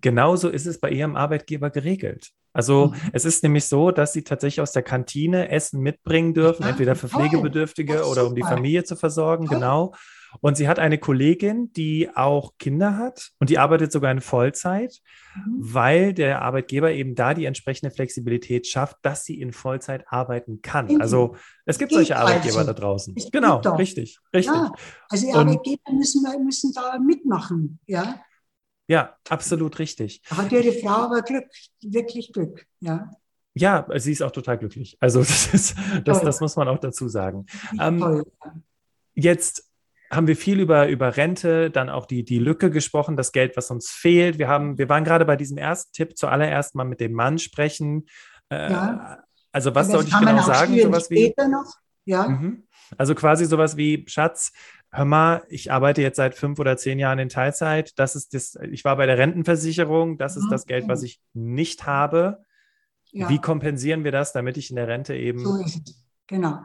genauso 0.00 0.48
ist 0.48 0.66
es 0.66 0.80
bei 0.80 0.90
ihrem 0.90 1.16
Arbeitgeber 1.16 1.70
geregelt. 1.70 2.30
Also 2.52 2.88
mhm. 2.88 2.94
es 3.12 3.24
ist 3.24 3.42
nämlich 3.42 3.66
so, 3.66 3.90
dass 3.90 4.12
sie 4.12 4.24
tatsächlich 4.24 4.60
aus 4.60 4.72
der 4.72 4.82
Kantine 4.82 5.50
Essen 5.50 5.80
mitbringen 5.80 6.34
dürfen, 6.34 6.64
ja, 6.64 6.70
entweder 6.70 6.96
für 6.96 7.08
Pflegebedürftige 7.08 8.04
oder 8.06 8.26
um 8.26 8.34
die 8.34 8.42
Familie 8.42 8.84
zu 8.84 8.96
versorgen, 8.96 9.46
genau. 9.46 9.94
Und 10.40 10.56
sie 10.56 10.68
hat 10.68 10.78
eine 10.78 10.98
Kollegin, 10.98 11.72
die 11.72 12.08
auch 12.14 12.56
Kinder 12.58 12.96
hat 12.96 13.30
und 13.38 13.50
die 13.50 13.58
arbeitet 13.58 13.90
sogar 13.92 14.12
in 14.12 14.20
Vollzeit, 14.20 15.00
mhm. 15.34 15.56
weil 15.58 16.14
der 16.14 16.42
Arbeitgeber 16.42 16.92
eben 16.92 17.14
da 17.14 17.34
die 17.34 17.44
entsprechende 17.44 17.90
Flexibilität 17.90 18.66
schafft, 18.66 18.96
dass 19.02 19.24
sie 19.24 19.40
in 19.40 19.52
Vollzeit 19.52 20.04
arbeiten 20.08 20.62
kann. 20.62 20.86
Mhm. 20.86 21.00
Also 21.00 21.36
es 21.66 21.78
gibt 21.78 21.92
solche 21.92 22.16
Arbeitgeber 22.16 22.58
also. 22.58 22.72
da 22.72 22.78
draußen. 22.78 23.14
Es 23.16 23.30
genau, 23.30 23.58
richtig, 23.58 24.18
richtig. 24.34 24.54
Ja, 24.54 24.72
also 25.08 25.26
die 25.26 25.32
Arbeitgeber 25.32 25.92
müssen, 25.92 26.24
müssen 26.44 26.72
da 26.72 26.98
mitmachen, 26.98 27.80
ja. 27.86 28.20
Ja, 28.86 29.16
absolut 29.28 29.78
richtig. 29.78 30.20
Hat 30.30 30.50
ihre 30.50 30.72
Frau 30.72 31.04
aber 31.04 31.22
Glück, 31.22 31.46
wirklich 31.80 32.32
Glück, 32.32 32.66
ja. 32.80 33.10
Ja, 33.54 33.86
sie 33.96 34.12
ist 34.12 34.22
auch 34.22 34.30
total 34.30 34.58
glücklich. 34.58 34.96
Also 35.00 35.20
das, 35.20 35.54
ist, 35.54 35.76
das, 36.04 36.22
das 36.22 36.40
muss 36.40 36.56
man 36.56 36.68
auch 36.68 36.78
dazu 36.78 37.08
sagen. 37.08 37.46
Ähm, 37.78 38.24
jetzt 39.14 39.69
haben 40.10 40.26
wir 40.26 40.36
viel 40.36 40.58
über, 40.58 40.88
über 40.88 41.16
Rente, 41.16 41.70
dann 41.70 41.88
auch 41.88 42.06
die, 42.06 42.24
die 42.24 42.38
Lücke 42.38 42.70
gesprochen, 42.70 43.16
das 43.16 43.30
Geld, 43.30 43.56
was 43.56 43.70
uns 43.70 43.90
fehlt. 43.90 44.38
Wir, 44.38 44.48
haben, 44.48 44.76
wir 44.76 44.88
waren 44.88 45.04
gerade 45.04 45.24
bei 45.24 45.36
diesem 45.36 45.56
ersten 45.56 45.92
Tipp, 45.92 46.16
zuallererst 46.16 46.74
mal 46.74 46.84
mit 46.84 47.00
dem 47.00 47.12
Mann 47.12 47.38
sprechen. 47.38 48.06
Äh, 48.48 48.72
ja. 48.72 49.22
Also 49.52 49.74
was 49.74 49.88
sollte 49.88 50.08
ich 50.08 50.18
genau 50.18 50.42
sagen? 50.42 50.78
Sowas 50.80 51.10
wie. 51.10 51.34
Ja. 52.04 52.28
Mhm. 52.28 52.64
Also 52.98 53.14
quasi 53.14 53.44
sowas 53.44 53.76
wie, 53.76 54.04
Schatz, 54.08 54.52
hör 54.90 55.04
mal, 55.04 55.42
ich 55.48 55.70
arbeite 55.70 56.02
jetzt 56.02 56.16
seit 56.16 56.34
fünf 56.34 56.58
oder 56.58 56.76
zehn 56.76 56.98
Jahren 56.98 57.20
in 57.20 57.28
Teilzeit. 57.28 57.92
Das 57.96 58.16
ist 58.16 58.34
das, 58.34 58.58
ich 58.70 58.84
war 58.84 58.96
bei 58.96 59.06
der 59.06 59.18
Rentenversicherung, 59.18 60.18
das 60.18 60.36
ist 60.36 60.46
mhm. 60.46 60.50
das 60.50 60.66
Geld, 60.66 60.88
was 60.88 61.04
ich 61.04 61.20
nicht 61.34 61.86
habe. 61.86 62.44
Ja. 63.12 63.28
Wie 63.28 63.38
kompensieren 63.38 64.02
wir 64.02 64.12
das, 64.12 64.32
damit 64.32 64.56
ich 64.56 64.70
in 64.70 64.76
der 64.76 64.88
Rente 64.88 65.14
eben. 65.14 65.44
So. 65.44 65.64
Genau. 66.26 66.60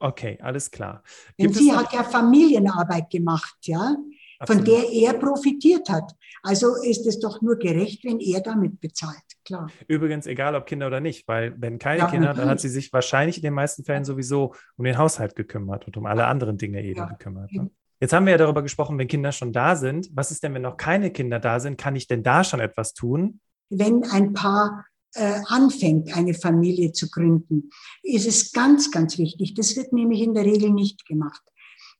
Okay, 0.00 0.38
alles 0.40 0.70
klar. 0.70 1.02
Gibt 1.36 1.54
Denn 1.54 1.62
sie 1.62 1.72
hat 1.72 1.92
ja 1.92 2.02
Familienarbeit 2.02 3.10
gemacht, 3.10 3.56
ja, 3.64 3.96
Absolut. 4.38 4.66
von 4.66 4.74
der 4.74 4.90
er 4.90 5.12
profitiert 5.14 5.90
hat. 5.90 6.16
Also 6.42 6.74
ist 6.82 7.06
es 7.06 7.20
doch 7.20 7.42
nur 7.42 7.56
gerecht, 7.56 8.02
wenn 8.04 8.18
er 8.18 8.40
damit 8.40 8.80
bezahlt, 8.80 9.22
klar. 9.44 9.70
Übrigens, 9.88 10.26
egal 10.26 10.54
ob 10.54 10.64
Kinder 10.64 10.86
oder 10.86 11.00
nicht, 11.00 11.28
weil 11.28 11.54
wenn 11.58 11.78
keine 11.78 12.00
ja, 12.00 12.10
Kinder, 12.10 12.32
dann 12.32 12.48
hat 12.48 12.60
sie 12.60 12.70
sich 12.70 12.90
wahrscheinlich 12.94 13.36
in 13.36 13.42
den 13.42 13.52
meisten 13.52 13.84
Fällen 13.84 14.04
sowieso 14.06 14.54
um 14.76 14.86
den 14.86 14.96
Haushalt 14.96 15.36
gekümmert 15.36 15.86
und 15.86 15.98
um 15.98 16.06
alle 16.06 16.26
anderen 16.26 16.56
Dinge 16.56 16.82
eben 16.82 16.98
ja, 16.98 17.04
gekümmert. 17.04 17.52
Ne? 17.52 17.70
Jetzt 18.00 18.14
haben 18.14 18.24
wir 18.24 18.32
ja 18.32 18.38
darüber 18.38 18.62
gesprochen, 18.62 18.98
wenn 18.98 19.08
Kinder 19.08 19.32
schon 19.32 19.52
da 19.52 19.76
sind. 19.76 20.08
Was 20.14 20.30
ist 20.30 20.42
denn, 20.42 20.54
wenn 20.54 20.62
noch 20.62 20.78
keine 20.78 21.10
Kinder 21.10 21.38
da 21.38 21.60
sind? 21.60 21.76
Kann 21.76 21.94
ich 21.94 22.06
denn 22.06 22.22
da 22.22 22.42
schon 22.42 22.60
etwas 22.60 22.94
tun? 22.94 23.40
Wenn 23.68 24.04
ein 24.04 24.32
Paar 24.32 24.86
anfängt, 25.14 26.16
eine 26.16 26.34
Familie 26.34 26.92
zu 26.92 27.10
gründen, 27.10 27.70
ist 28.02 28.26
es 28.26 28.52
ganz, 28.52 28.90
ganz 28.90 29.18
wichtig. 29.18 29.54
Das 29.54 29.76
wird 29.76 29.92
nämlich 29.92 30.20
in 30.20 30.34
der 30.34 30.44
Regel 30.44 30.70
nicht 30.70 31.04
gemacht. 31.06 31.42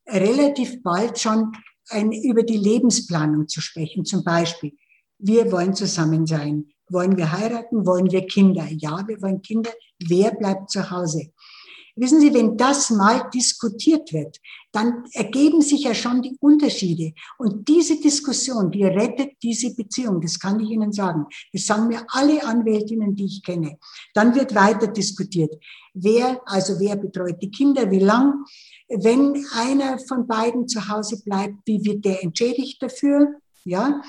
Relativ 0.06 0.82
bald 0.82 1.18
schon 1.18 1.52
ein, 1.88 2.12
über 2.12 2.42
die 2.42 2.56
Lebensplanung 2.56 3.48
zu 3.48 3.60
sprechen. 3.60 4.04
Zum 4.04 4.22
Beispiel, 4.22 4.76
wir 5.18 5.50
wollen 5.52 5.74
zusammen 5.74 6.26
sein. 6.26 6.68
Wollen 6.88 7.16
wir 7.16 7.30
heiraten? 7.30 7.86
Wollen 7.86 8.10
wir 8.10 8.26
Kinder? 8.26 8.66
Ja, 8.70 9.06
wir 9.06 9.20
wollen 9.22 9.42
Kinder. 9.42 9.70
Wer 9.98 10.32
bleibt 10.32 10.70
zu 10.70 10.90
Hause? 10.90 11.32
Wissen 12.00 12.18
Sie, 12.18 12.32
wenn 12.32 12.56
das 12.56 12.88
mal 12.88 13.28
diskutiert 13.28 14.10
wird, 14.14 14.38
dann 14.72 15.04
ergeben 15.12 15.60
sich 15.60 15.82
ja 15.82 15.94
schon 15.94 16.22
die 16.22 16.34
Unterschiede. 16.40 17.12
Und 17.36 17.68
diese 17.68 18.00
Diskussion, 18.00 18.70
die 18.70 18.84
rettet 18.84 19.32
diese 19.42 19.74
Beziehung, 19.74 20.18
das 20.22 20.40
kann 20.40 20.58
ich 20.60 20.70
Ihnen 20.70 20.92
sagen. 20.92 21.26
Das 21.52 21.66
sagen 21.66 21.88
mir 21.88 22.02
alle 22.08 22.42
Anwältinnen, 22.42 23.14
die 23.14 23.26
ich 23.26 23.42
kenne. 23.42 23.76
Dann 24.14 24.34
wird 24.34 24.54
weiter 24.54 24.86
diskutiert. 24.86 25.54
Wer, 25.92 26.40
also 26.46 26.80
wer 26.80 26.96
betreut 26.96 27.36
die 27.42 27.50
Kinder, 27.50 27.90
wie 27.90 27.98
lang? 27.98 28.46
Wenn 28.88 29.44
einer 29.52 29.98
von 29.98 30.26
beiden 30.26 30.68
zu 30.68 30.88
Hause 30.88 31.22
bleibt, 31.22 31.56
wie 31.66 31.84
wird 31.84 32.06
der 32.06 32.22
entschädigt 32.22 32.82
dafür? 32.82 33.34
Ja? 33.64 34.00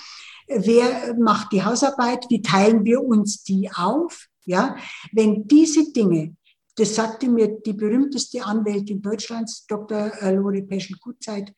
Wer 0.47 1.13
macht 1.19 1.51
die 1.51 1.61
Hausarbeit? 1.61 2.25
Wie 2.29 2.41
teilen 2.41 2.85
wir 2.85 3.03
uns 3.03 3.43
die 3.43 3.69
auf? 3.69 4.27
Ja? 4.45 4.77
Wenn 5.11 5.45
diese 5.45 5.91
Dinge 5.91 6.37
das 6.75 6.95
sagte 6.95 7.27
mir 7.27 7.59
die 7.65 7.73
berühmteste 7.73 8.43
Anwältin 8.45 9.01
Deutschlands, 9.01 9.65
Dr. 9.67 10.11
Äh, 10.21 10.33
Lore 10.35 10.61
Peschel-Gutzeit, 10.61 11.53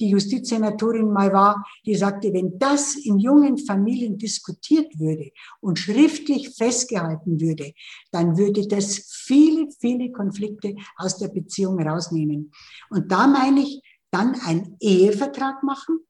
die 0.00 0.08
Justizsenatorin 0.08 1.10
mal 1.10 1.32
war, 1.32 1.64
die 1.84 1.94
sagte, 1.94 2.32
wenn 2.32 2.58
das 2.58 2.96
in 2.96 3.18
jungen 3.18 3.58
Familien 3.58 4.18
diskutiert 4.18 4.98
würde 4.98 5.30
und 5.60 5.78
schriftlich 5.78 6.50
festgehalten 6.50 7.40
würde, 7.40 7.72
dann 8.10 8.36
würde 8.36 8.66
das 8.66 8.98
viele, 9.10 9.68
viele 9.78 10.10
Konflikte 10.12 10.74
aus 10.96 11.18
der 11.18 11.28
Beziehung 11.28 11.80
rausnehmen. 11.80 12.52
Und 12.90 13.10
da 13.10 13.26
meine 13.26 13.60
ich, 13.60 13.82
dann 14.10 14.34
einen 14.40 14.76
Ehevertrag 14.80 15.62
machen 15.62 16.00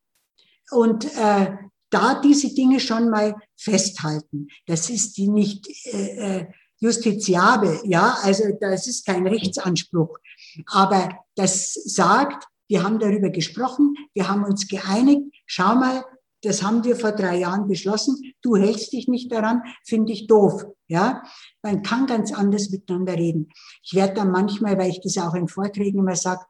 und 0.71 1.05
äh, 1.17 1.57
da 1.91 2.21
diese 2.21 2.53
Dinge 2.55 2.81
schon 2.81 3.11
mal 3.11 3.37
festhalten. 3.57 4.49
Das 4.67 4.91
ist 4.91 5.17
die 5.17 5.29
nicht 5.29 5.69
äh, 5.87 6.41
äh 6.41 6.47
justiziabel, 6.79 7.81
ja, 7.85 8.19
also 8.23 8.45
das 8.61 8.87
ist 8.87 9.07
kein 9.07 9.27
Rechtsanspruch. 9.27 10.19
Aber 10.67 11.09
das 11.35 11.75
sagt, 11.75 12.47
wir 12.69 12.83
haben 12.83 12.99
darüber 12.99 13.31
gesprochen, 13.31 13.95
wir 14.15 14.29
haben 14.29 14.45
uns 14.45 14.69
geeinigt, 14.69 15.23
schau 15.47 15.75
mal, 15.75 16.05
das 16.43 16.63
haben 16.63 16.85
wir 16.85 16.97
vor 16.97 17.13
drei 17.13 17.39
Jahren 17.39 17.67
beschlossen, 17.67 18.35
du 18.43 18.57
hältst 18.57 18.93
dich 18.93 19.09
nicht 19.09 19.33
daran, 19.33 19.63
finde 19.85 20.13
ich 20.13 20.27
doof, 20.27 20.65
ja. 20.87 21.23
Man 21.63 21.83
kann 21.83 22.07
ganz 22.07 22.33
anders 22.33 22.71
miteinander 22.71 23.15
reden. 23.15 23.49
Ich 23.83 23.95
werde 23.95 24.15
dann 24.15 24.31
manchmal, 24.31 24.79
weil 24.79 24.91
ich 24.91 25.01
das 25.01 25.19
auch 25.19 25.35
in 25.35 25.49
Vorträgen 25.49 25.99
immer 25.99 26.15
sage, 26.15 26.45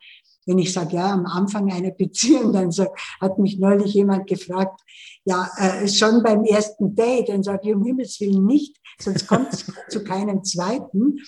wenn 0.46 0.58
ich 0.58 0.72
sage, 0.72 0.96
ja, 0.96 1.12
am 1.12 1.26
Anfang 1.26 1.70
einer 1.70 1.90
Beziehung, 1.90 2.52
dann 2.52 2.70
so, 2.70 2.86
hat 3.20 3.38
mich 3.38 3.58
neulich 3.58 3.94
jemand 3.94 4.26
gefragt, 4.28 4.80
ja, 5.24 5.50
äh, 5.58 5.88
schon 5.88 6.22
beim 6.22 6.44
ersten 6.44 6.94
Date, 6.94 7.28
dann 7.28 7.42
sage 7.42 7.68
ich, 7.68 7.74
um 7.74 7.84
Himmels 7.84 8.20
Willen 8.20 8.46
nicht, 8.46 8.76
sonst 9.00 9.26
kommt 9.26 9.52
es 9.52 9.66
zu 9.88 10.04
keinem 10.04 10.44
zweiten. 10.44 11.18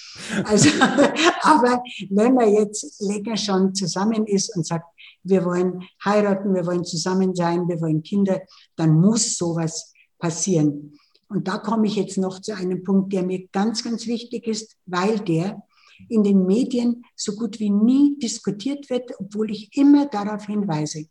Also, 0.45 0.71
aber 1.43 1.83
wenn 2.11 2.35
man 2.35 2.53
jetzt 2.53 3.01
länger 3.01 3.37
schon 3.37 3.75
zusammen 3.75 4.27
ist 4.27 4.57
und 4.57 4.67
sagt, 4.67 4.87
wir 5.25 5.45
wollen 5.45 5.83
heiraten, 6.05 6.55
wir 6.55 6.65
wollen 6.65 6.85
zusammen 6.85 7.35
sein, 7.35 7.69
wir 7.69 7.81
wollen 7.81 8.03
Kinder, 8.03 8.41
dann 8.77 9.01
muss 9.01 9.37
sowas 9.37 9.93
passieren. 10.19 10.97
Und 11.29 11.47
da 11.47 11.59
komme 11.59 11.87
ich 11.87 11.97
jetzt 11.97 12.17
noch 12.17 12.41
zu 12.41 12.57
einem 12.57 12.85
Punkt, 12.85 13.13
der 13.13 13.23
mir 13.23 13.49
ganz, 13.49 13.85
ganz 13.85 14.07
wichtig 14.07 14.47
ist, 14.47 14.77
weil 14.87 15.19
der 15.19 15.63
in 16.09 16.23
den 16.23 16.47
Medien 16.47 17.05
so 17.17 17.35
gut 17.35 17.59
wie 17.59 17.71
nie 17.71 18.19
diskutiert 18.19 18.89
wird, 18.91 19.11
obwohl 19.19 19.51
ich 19.51 19.77
immer 19.77 20.07
darauf 20.07 20.47
hinweise. 20.47 21.07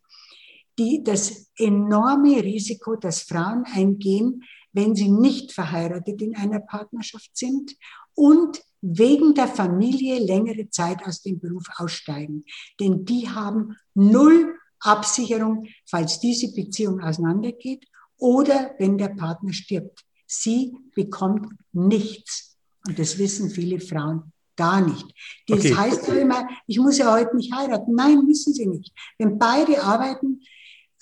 Die, 0.78 1.02
das 1.02 1.50
enorme 1.56 2.42
Risiko, 2.42 2.96
das 2.96 3.22
Frauen 3.22 3.64
eingehen, 3.64 4.44
wenn 4.72 4.94
sie 4.94 5.10
nicht 5.10 5.52
verheiratet 5.52 6.22
in 6.22 6.36
einer 6.36 6.60
Partnerschaft 6.60 7.36
sind 7.36 7.74
und 8.14 8.60
wegen 8.80 9.34
der 9.34 9.48
Familie 9.48 10.20
längere 10.20 10.70
Zeit 10.70 11.04
aus 11.04 11.22
dem 11.22 11.40
Beruf 11.40 11.66
aussteigen. 11.76 12.44
Denn 12.78 13.04
die 13.04 13.28
haben 13.28 13.76
null 13.94 14.54
Absicherung, 14.80 15.66
falls 15.86 16.20
diese 16.20 16.52
Beziehung 16.52 17.00
auseinandergeht 17.00 17.86
oder 18.16 18.74
wenn 18.78 18.98
der 18.98 19.08
Partner 19.08 19.52
stirbt. 19.52 20.04
Sie 20.26 20.76
bekommt 20.94 21.48
nichts. 21.72 22.56
Und 22.86 22.98
das 22.98 23.18
wissen 23.18 23.50
viele 23.50 23.80
Frauen 23.80 24.32
Gar 24.58 24.80
nicht. 24.80 25.06
Das 25.46 25.60
okay. 25.60 25.74
heißt 25.74 26.08
ja 26.08 26.14
immer, 26.14 26.48
ich 26.66 26.80
muss 26.80 26.98
ja 26.98 27.12
heute 27.12 27.36
nicht 27.36 27.54
heiraten. 27.54 27.94
Nein, 27.94 28.24
müssen 28.26 28.52
sie 28.52 28.66
nicht. 28.66 28.92
Wenn 29.16 29.38
beide 29.38 29.80
arbeiten, 29.80 30.42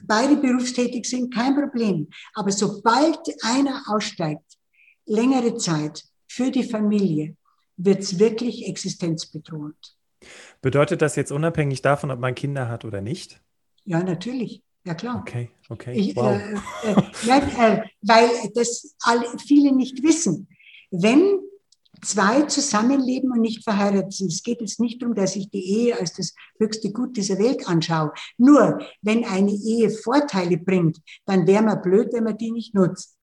beide 0.05 0.37
berufstätig 0.37 1.07
sind, 1.07 1.33
kein 1.33 1.55
Problem. 1.55 2.09
Aber 2.35 2.53
sobald 2.53 3.19
einer 3.43 3.83
aussteigt, 3.87 4.59
längere 5.07 5.57
Zeit 5.57 6.05
für 6.29 6.51
die 6.51 6.65
Familie, 6.65 7.35
wird 7.79 8.01
es 8.01 8.19
wirklich 8.19 8.69
existenzbedrohend. 8.69 9.97
Bedeutet 10.61 11.01
das 11.01 11.17
jetzt 11.17 11.33
unabhängig 11.33 11.81
davon, 11.81 12.11
ob 12.11 12.21
man 12.21 12.35
Kinder 12.35 12.69
hat 12.69 12.85
oder 12.85 13.01
nicht? 13.01 13.41
Ja, 13.87 14.03
natürlich. 14.03 14.63
Ja, 14.85 14.95
klar. 14.95 15.21
Okay, 15.21 15.49
okay. 15.71 15.95
Ich, 15.95 16.15
wow. 16.15 16.39
äh, 16.39 16.91
äh, 16.91 17.03
ja, 17.23 17.39
äh, 17.39 17.83
weil 18.03 18.29
das 18.55 18.95
alle, 19.01 19.25
viele 19.47 19.75
nicht 19.75 20.03
wissen. 20.03 20.47
Wenn 20.91 21.41
zwei 22.03 22.43
zusammenleben 22.43 23.33
und 23.33 23.41
nicht 23.41 23.65
verheiratet 23.65 24.13
sind. 24.13 24.33
Es 24.33 24.43
geht 24.43 24.61
jetzt 24.61 24.81
nicht 24.81 25.03
darum, 25.03 25.15
dass 25.15 25.37
ich 25.37 25.51
die 25.51 25.65
Ehe 25.65 25.99
als 25.99 26.13
das 26.15 26.35
höchste 26.59 26.93
Gut 26.93 27.17
dieser 27.17 27.39
Welt 27.39 27.67
anschaue. 27.69 28.13
Nur, 28.39 28.81
wenn 29.03 29.25
eine 29.25 29.53
Ehe 29.53 29.91
Vorteile 29.91 30.59
bringt, 30.59 30.99
dann 31.25 31.47
wäre 31.47 31.63
man 31.63 31.83
blöd, 31.83 32.13
wenn 32.13 32.25
man 32.25 32.39
die 32.39 32.51
nicht 32.51 32.75
nutzt. 32.75 33.17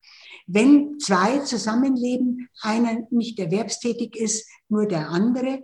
Wenn 0.46 1.00
zwei 1.00 1.40
zusammenleben, 1.40 2.50
einer 2.62 3.00
nicht 3.12 3.40
erwerbstätig 3.40 4.16
ist, 4.16 4.48
nur 4.68 4.88
der 4.88 5.10
andere, 5.10 5.64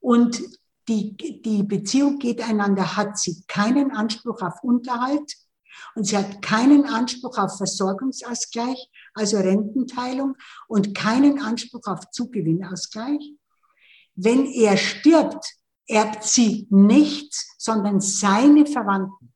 und 0.00 0.42
die, 0.88 1.16
die 1.16 1.62
Beziehung 1.62 2.18
geht 2.18 2.46
einander, 2.46 2.96
hat 2.96 3.18
sie 3.18 3.42
keinen 3.48 3.90
Anspruch 3.92 4.42
auf 4.42 4.62
Unterhalt 4.62 5.32
und 5.94 6.04
sie 6.04 6.16
hat 6.16 6.42
keinen 6.42 6.86
Anspruch 6.86 7.38
auf 7.38 7.56
Versorgungsausgleich, 7.56 8.90
also 9.14 9.38
Rententeilung, 9.38 10.36
und 10.68 10.94
keinen 10.94 11.40
Anspruch 11.40 11.86
auf 11.86 12.10
Zugewinnausgleich. 12.10 13.34
Wenn 14.14 14.46
er 14.46 14.76
stirbt, 14.76 15.46
erbt 15.86 16.24
sie 16.24 16.66
nichts, 16.70 17.54
sondern 17.58 18.00
seine 18.00 18.66
Verwandten. 18.66 19.32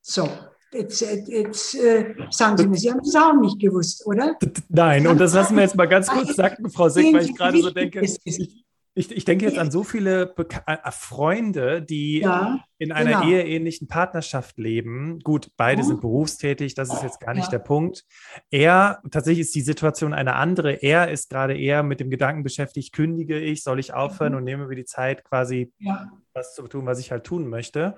So, 0.00 0.28
Jetzt, 0.72 1.00
jetzt 1.00 1.74
äh, 1.76 2.14
sagen 2.30 2.58
Sie 2.58 2.66
mir, 2.66 2.76
Sie 2.76 2.90
haben 2.90 3.00
das 3.02 3.14
auch 3.14 3.34
nicht 3.34 3.58
gewusst, 3.58 4.04
oder? 4.04 4.36
Nein, 4.68 5.06
und 5.06 5.18
das 5.18 5.32
lassen 5.32 5.54
wir 5.54 5.62
jetzt 5.62 5.76
mal 5.76 5.86
ganz 5.86 6.08
kurz 6.08 6.34
sagen, 6.34 6.68
Frau 6.70 6.88
Sick, 6.88 7.14
weil 7.14 7.24
ich 7.24 7.34
gerade 7.34 7.62
so 7.62 7.70
denke, 7.70 8.00
ich, 8.00 8.65
Ich, 8.98 9.14
ich 9.14 9.26
denke 9.26 9.44
jetzt 9.44 9.58
an 9.58 9.70
so 9.70 9.84
viele 9.84 10.26
Beka 10.26 10.62
äh, 10.66 10.90
Freunde, 10.90 11.82
die 11.82 12.20
ja, 12.20 12.64
in 12.78 12.92
einer 12.92 13.20
genau. 13.20 13.28
eheähnlichen 13.28 13.88
Partnerschaft 13.88 14.56
leben. 14.56 15.18
Gut, 15.20 15.50
beide 15.58 15.82
oh. 15.82 15.84
sind 15.84 16.00
berufstätig, 16.00 16.74
das 16.74 16.90
ist 16.90 17.02
jetzt 17.02 17.20
gar 17.20 17.34
nicht 17.34 17.44
ja. 17.44 17.50
der 17.50 17.58
Punkt. 17.58 18.04
Er, 18.50 19.02
tatsächlich 19.10 19.40
ist 19.40 19.54
die 19.54 19.60
Situation 19.60 20.14
eine 20.14 20.34
andere. 20.34 20.72
Er 20.72 21.10
ist 21.10 21.28
gerade 21.28 21.58
eher 21.58 21.82
mit 21.82 22.00
dem 22.00 22.08
Gedanken 22.08 22.42
beschäftigt, 22.42 22.94
kündige 22.94 23.38
ich, 23.38 23.62
soll 23.62 23.80
ich 23.80 23.92
aufhören 23.92 24.32
mhm. 24.32 24.38
und 24.38 24.44
nehme 24.44 24.66
mir 24.66 24.76
die 24.76 24.86
Zeit, 24.86 25.24
quasi 25.24 25.74
ja. 25.78 26.10
was 26.32 26.54
zu 26.54 26.66
tun, 26.66 26.86
was 26.86 26.98
ich 26.98 27.12
halt 27.12 27.24
tun 27.24 27.48
möchte. 27.48 27.96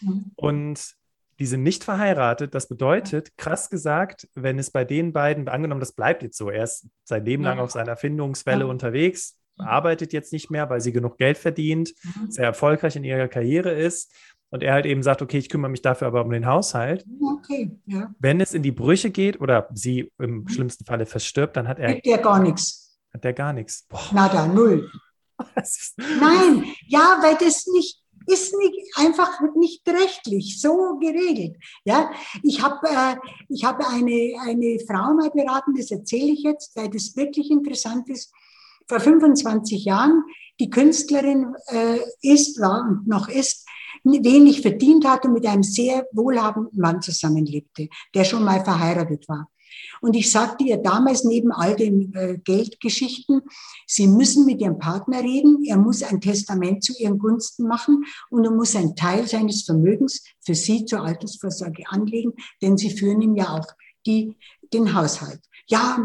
Mhm. 0.00 0.32
Und 0.34 0.94
die 1.38 1.46
sind 1.46 1.62
nicht 1.62 1.84
verheiratet. 1.84 2.54
Das 2.54 2.68
bedeutet, 2.68 3.36
krass 3.36 3.68
gesagt, 3.68 4.26
wenn 4.34 4.58
es 4.58 4.70
bei 4.70 4.86
den 4.86 5.12
beiden, 5.12 5.46
angenommen, 5.48 5.80
das 5.80 5.92
bleibt 5.92 6.22
jetzt 6.22 6.38
so, 6.38 6.48
er 6.48 6.64
ist 6.64 6.88
sein 7.04 7.26
Leben 7.26 7.42
lang 7.42 7.58
auf 7.58 7.70
seiner 7.70 7.98
Findungswelle 7.98 8.66
unterwegs, 8.66 9.38
arbeitet 9.58 10.12
jetzt 10.12 10.32
nicht 10.32 10.50
mehr, 10.50 10.68
weil 10.70 10.80
sie 10.80 10.92
genug 10.92 11.18
Geld 11.18 11.38
verdient, 11.38 11.94
mhm. 12.02 12.30
sehr 12.30 12.44
erfolgreich 12.44 12.96
in 12.96 13.04
ihrer 13.04 13.28
Karriere 13.28 13.72
ist. 13.72 14.12
Und 14.50 14.62
er 14.62 14.72
halt 14.72 14.86
eben 14.86 15.02
sagt, 15.02 15.20
okay, 15.20 15.38
ich 15.38 15.50
kümmere 15.50 15.70
mich 15.70 15.82
dafür 15.82 16.06
aber 16.06 16.24
um 16.24 16.30
den 16.30 16.46
Haushalt. 16.46 17.04
Okay, 17.20 17.70
ja. 17.86 18.14
Wenn 18.18 18.40
es 18.40 18.54
in 18.54 18.62
die 18.62 18.72
Brüche 18.72 19.10
geht 19.10 19.40
oder 19.40 19.68
sie 19.74 20.10
im 20.18 20.42
mhm. 20.42 20.48
schlimmsten 20.48 20.84
Falle 20.84 21.04
verstirbt, 21.04 21.56
dann 21.56 21.68
hat 21.68 21.78
er. 21.78 21.96
Hat 21.96 22.06
der 22.06 22.18
gar 22.18 22.40
nichts. 22.40 22.98
Hat 23.12 23.24
der 23.24 23.34
gar 23.34 23.52
nichts. 23.52 23.86
Boah. 23.88 24.00
Nada, 24.12 24.46
null. 24.46 24.90
Nein, 25.98 26.64
ja, 26.86 27.18
weil 27.22 27.36
das 27.38 27.66
nicht 27.66 28.02
ist 28.28 28.54
nicht 28.58 28.74
einfach 28.96 29.40
nicht 29.56 29.88
rechtlich 29.88 30.60
so 30.60 30.98
geregelt. 30.98 31.56
Ja, 31.84 32.10
ich 32.42 32.62
habe 32.62 32.86
äh, 32.86 33.16
ich 33.48 33.64
habe 33.64 33.86
eine 33.88 34.34
eine 34.40 34.78
Frau 34.86 35.14
mal 35.14 35.30
beraten, 35.30 35.74
das 35.76 35.90
erzähle 35.90 36.32
ich 36.32 36.42
jetzt, 36.42 36.76
weil 36.76 36.90
das 36.90 37.16
wirklich 37.16 37.50
interessant 37.50 38.08
ist 38.10 38.32
vor 38.88 39.00
25 39.00 39.84
Jahren 39.84 40.24
die 40.60 40.70
Künstlerin 40.70 41.54
äh, 41.68 41.98
ist, 42.22 42.60
war 42.60 42.88
und 42.88 43.06
noch 43.06 43.28
ist, 43.28 43.66
wenig 44.04 44.62
verdient 44.62 45.06
hatte 45.06 45.28
und 45.28 45.34
mit 45.34 45.46
einem 45.46 45.62
sehr 45.62 46.06
wohlhabenden 46.12 46.80
Mann 46.80 47.02
zusammenlebte, 47.02 47.88
der 48.14 48.24
schon 48.24 48.44
mal 48.44 48.64
verheiratet 48.64 49.28
war. 49.28 49.50
Und 50.00 50.16
ich 50.16 50.30
sagte 50.30 50.64
ihr 50.64 50.78
damals 50.78 51.24
neben 51.24 51.52
all 51.52 51.76
den 51.76 52.14
äh, 52.14 52.38
Geldgeschichten, 52.42 53.42
Sie 53.86 54.06
müssen 54.06 54.46
mit 54.46 54.60
Ihrem 54.60 54.78
Partner 54.78 55.20
reden, 55.20 55.64
er 55.64 55.76
muss 55.76 56.02
ein 56.02 56.20
Testament 56.20 56.84
zu 56.84 56.94
Ihren 56.98 57.18
Gunsten 57.18 57.66
machen 57.66 58.04
und 58.30 58.44
er 58.44 58.50
muss 58.50 58.76
einen 58.76 58.96
Teil 58.96 59.26
seines 59.26 59.62
Vermögens 59.62 60.24
für 60.40 60.54
Sie 60.54 60.84
zur 60.84 61.02
Altersvorsorge 61.02 61.84
anlegen, 61.88 62.32
denn 62.62 62.76
Sie 62.76 62.90
führen 62.90 63.20
ihm 63.20 63.36
ja 63.36 63.50
auch 63.50 63.66
die, 64.06 64.36
den 64.72 64.94
Haushalt. 64.94 65.40
Ja, 65.68 65.98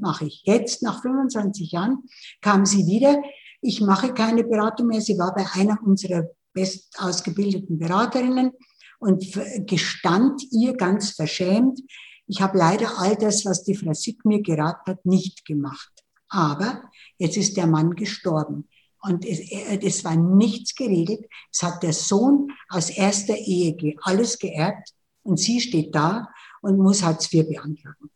mache 0.00 0.26
ich. 0.26 0.42
Jetzt, 0.44 0.82
nach 0.82 1.02
25 1.02 1.72
Jahren, 1.72 2.04
kam 2.40 2.66
sie 2.66 2.86
wieder. 2.86 3.22
Ich 3.60 3.80
mache 3.80 4.14
keine 4.14 4.44
Beratung 4.44 4.88
mehr. 4.88 5.00
Sie 5.00 5.18
war 5.18 5.34
bei 5.34 5.46
einer 5.52 5.78
unserer 5.84 6.24
best 6.52 6.98
ausgebildeten 6.98 7.78
Beraterinnen 7.78 8.52
und 8.98 9.24
gestand 9.66 10.42
ihr 10.50 10.74
ganz 10.74 11.10
verschämt, 11.10 11.80
ich 12.26 12.40
habe 12.40 12.56
leider 12.56 12.98
all 12.98 13.16
das, 13.16 13.44
was 13.44 13.64
die 13.64 13.74
Frau 13.74 13.92
Sick 13.92 14.24
mir 14.24 14.40
geraten 14.40 14.92
hat, 14.92 15.04
nicht 15.04 15.44
gemacht. 15.44 15.92
Aber 16.28 16.82
jetzt 17.18 17.36
ist 17.36 17.56
der 17.56 17.66
Mann 17.66 17.94
gestorben. 17.94 18.68
Und 19.02 19.26
es, 19.26 19.40
es 19.82 20.04
war 20.04 20.16
nichts 20.16 20.74
geregelt. 20.74 21.26
Es 21.52 21.62
hat 21.62 21.82
der 21.82 21.92
Sohn 21.92 22.52
aus 22.68 22.88
erster 22.88 23.36
Ehe 23.36 23.96
alles 24.02 24.38
geerbt 24.38 24.94
und 25.24 25.40
sie 25.40 25.60
steht 25.60 25.94
da 25.94 26.28
und 26.62 26.78
muss 26.78 27.02
Hartz 27.02 27.32
IV 27.32 27.48
beantragen. 27.48 28.10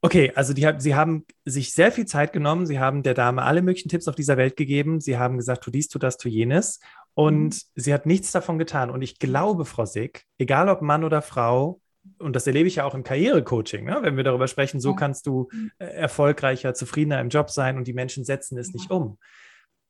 Okay, 0.00 0.32
also 0.36 0.52
die, 0.52 0.68
Sie 0.78 0.94
haben 0.94 1.26
sich 1.44 1.72
sehr 1.72 1.90
viel 1.90 2.06
Zeit 2.06 2.32
genommen. 2.32 2.66
Sie 2.66 2.78
haben 2.78 3.02
der 3.02 3.14
Dame 3.14 3.42
alle 3.42 3.62
möglichen 3.62 3.88
Tipps 3.88 4.06
auf 4.06 4.14
dieser 4.14 4.36
Welt 4.36 4.56
gegeben. 4.56 5.00
Sie 5.00 5.18
haben 5.18 5.36
gesagt, 5.36 5.64
tu 5.64 5.70
dies, 5.70 5.88
tu 5.88 5.98
das, 5.98 6.16
tu 6.16 6.28
jenes. 6.28 6.78
Und 7.14 7.54
mhm. 7.54 7.60
sie 7.74 7.92
hat 7.92 8.06
nichts 8.06 8.30
davon 8.30 8.58
getan. 8.58 8.90
Und 8.90 9.02
ich 9.02 9.18
glaube, 9.18 9.64
Frau 9.64 9.84
Sick, 9.84 10.24
egal 10.38 10.68
ob 10.68 10.82
Mann 10.82 11.02
oder 11.02 11.20
Frau, 11.20 11.80
und 12.18 12.36
das 12.36 12.46
erlebe 12.46 12.68
ich 12.68 12.76
ja 12.76 12.84
auch 12.84 12.94
im 12.94 13.02
Karrierecoaching, 13.02 13.84
ne? 13.84 13.98
wenn 14.02 14.16
wir 14.16 14.24
darüber 14.24 14.46
sprechen, 14.46 14.80
so 14.80 14.94
kannst 14.94 15.26
du 15.26 15.48
mhm. 15.52 15.72
äh, 15.78 15.86
erfolgreicher, 15.86 16.74
zufriedener 16.74 17.20
im 17.20 17.28
Job 17.28 17.50
sein 17.50 17.76
und 17.76 17.86
die 17.86 17.92
Menschen 17.92 18.24
setzen 18.24 18.56
es 18.56 18.72
nicht 18.72 18.90
um. 18.90 19.18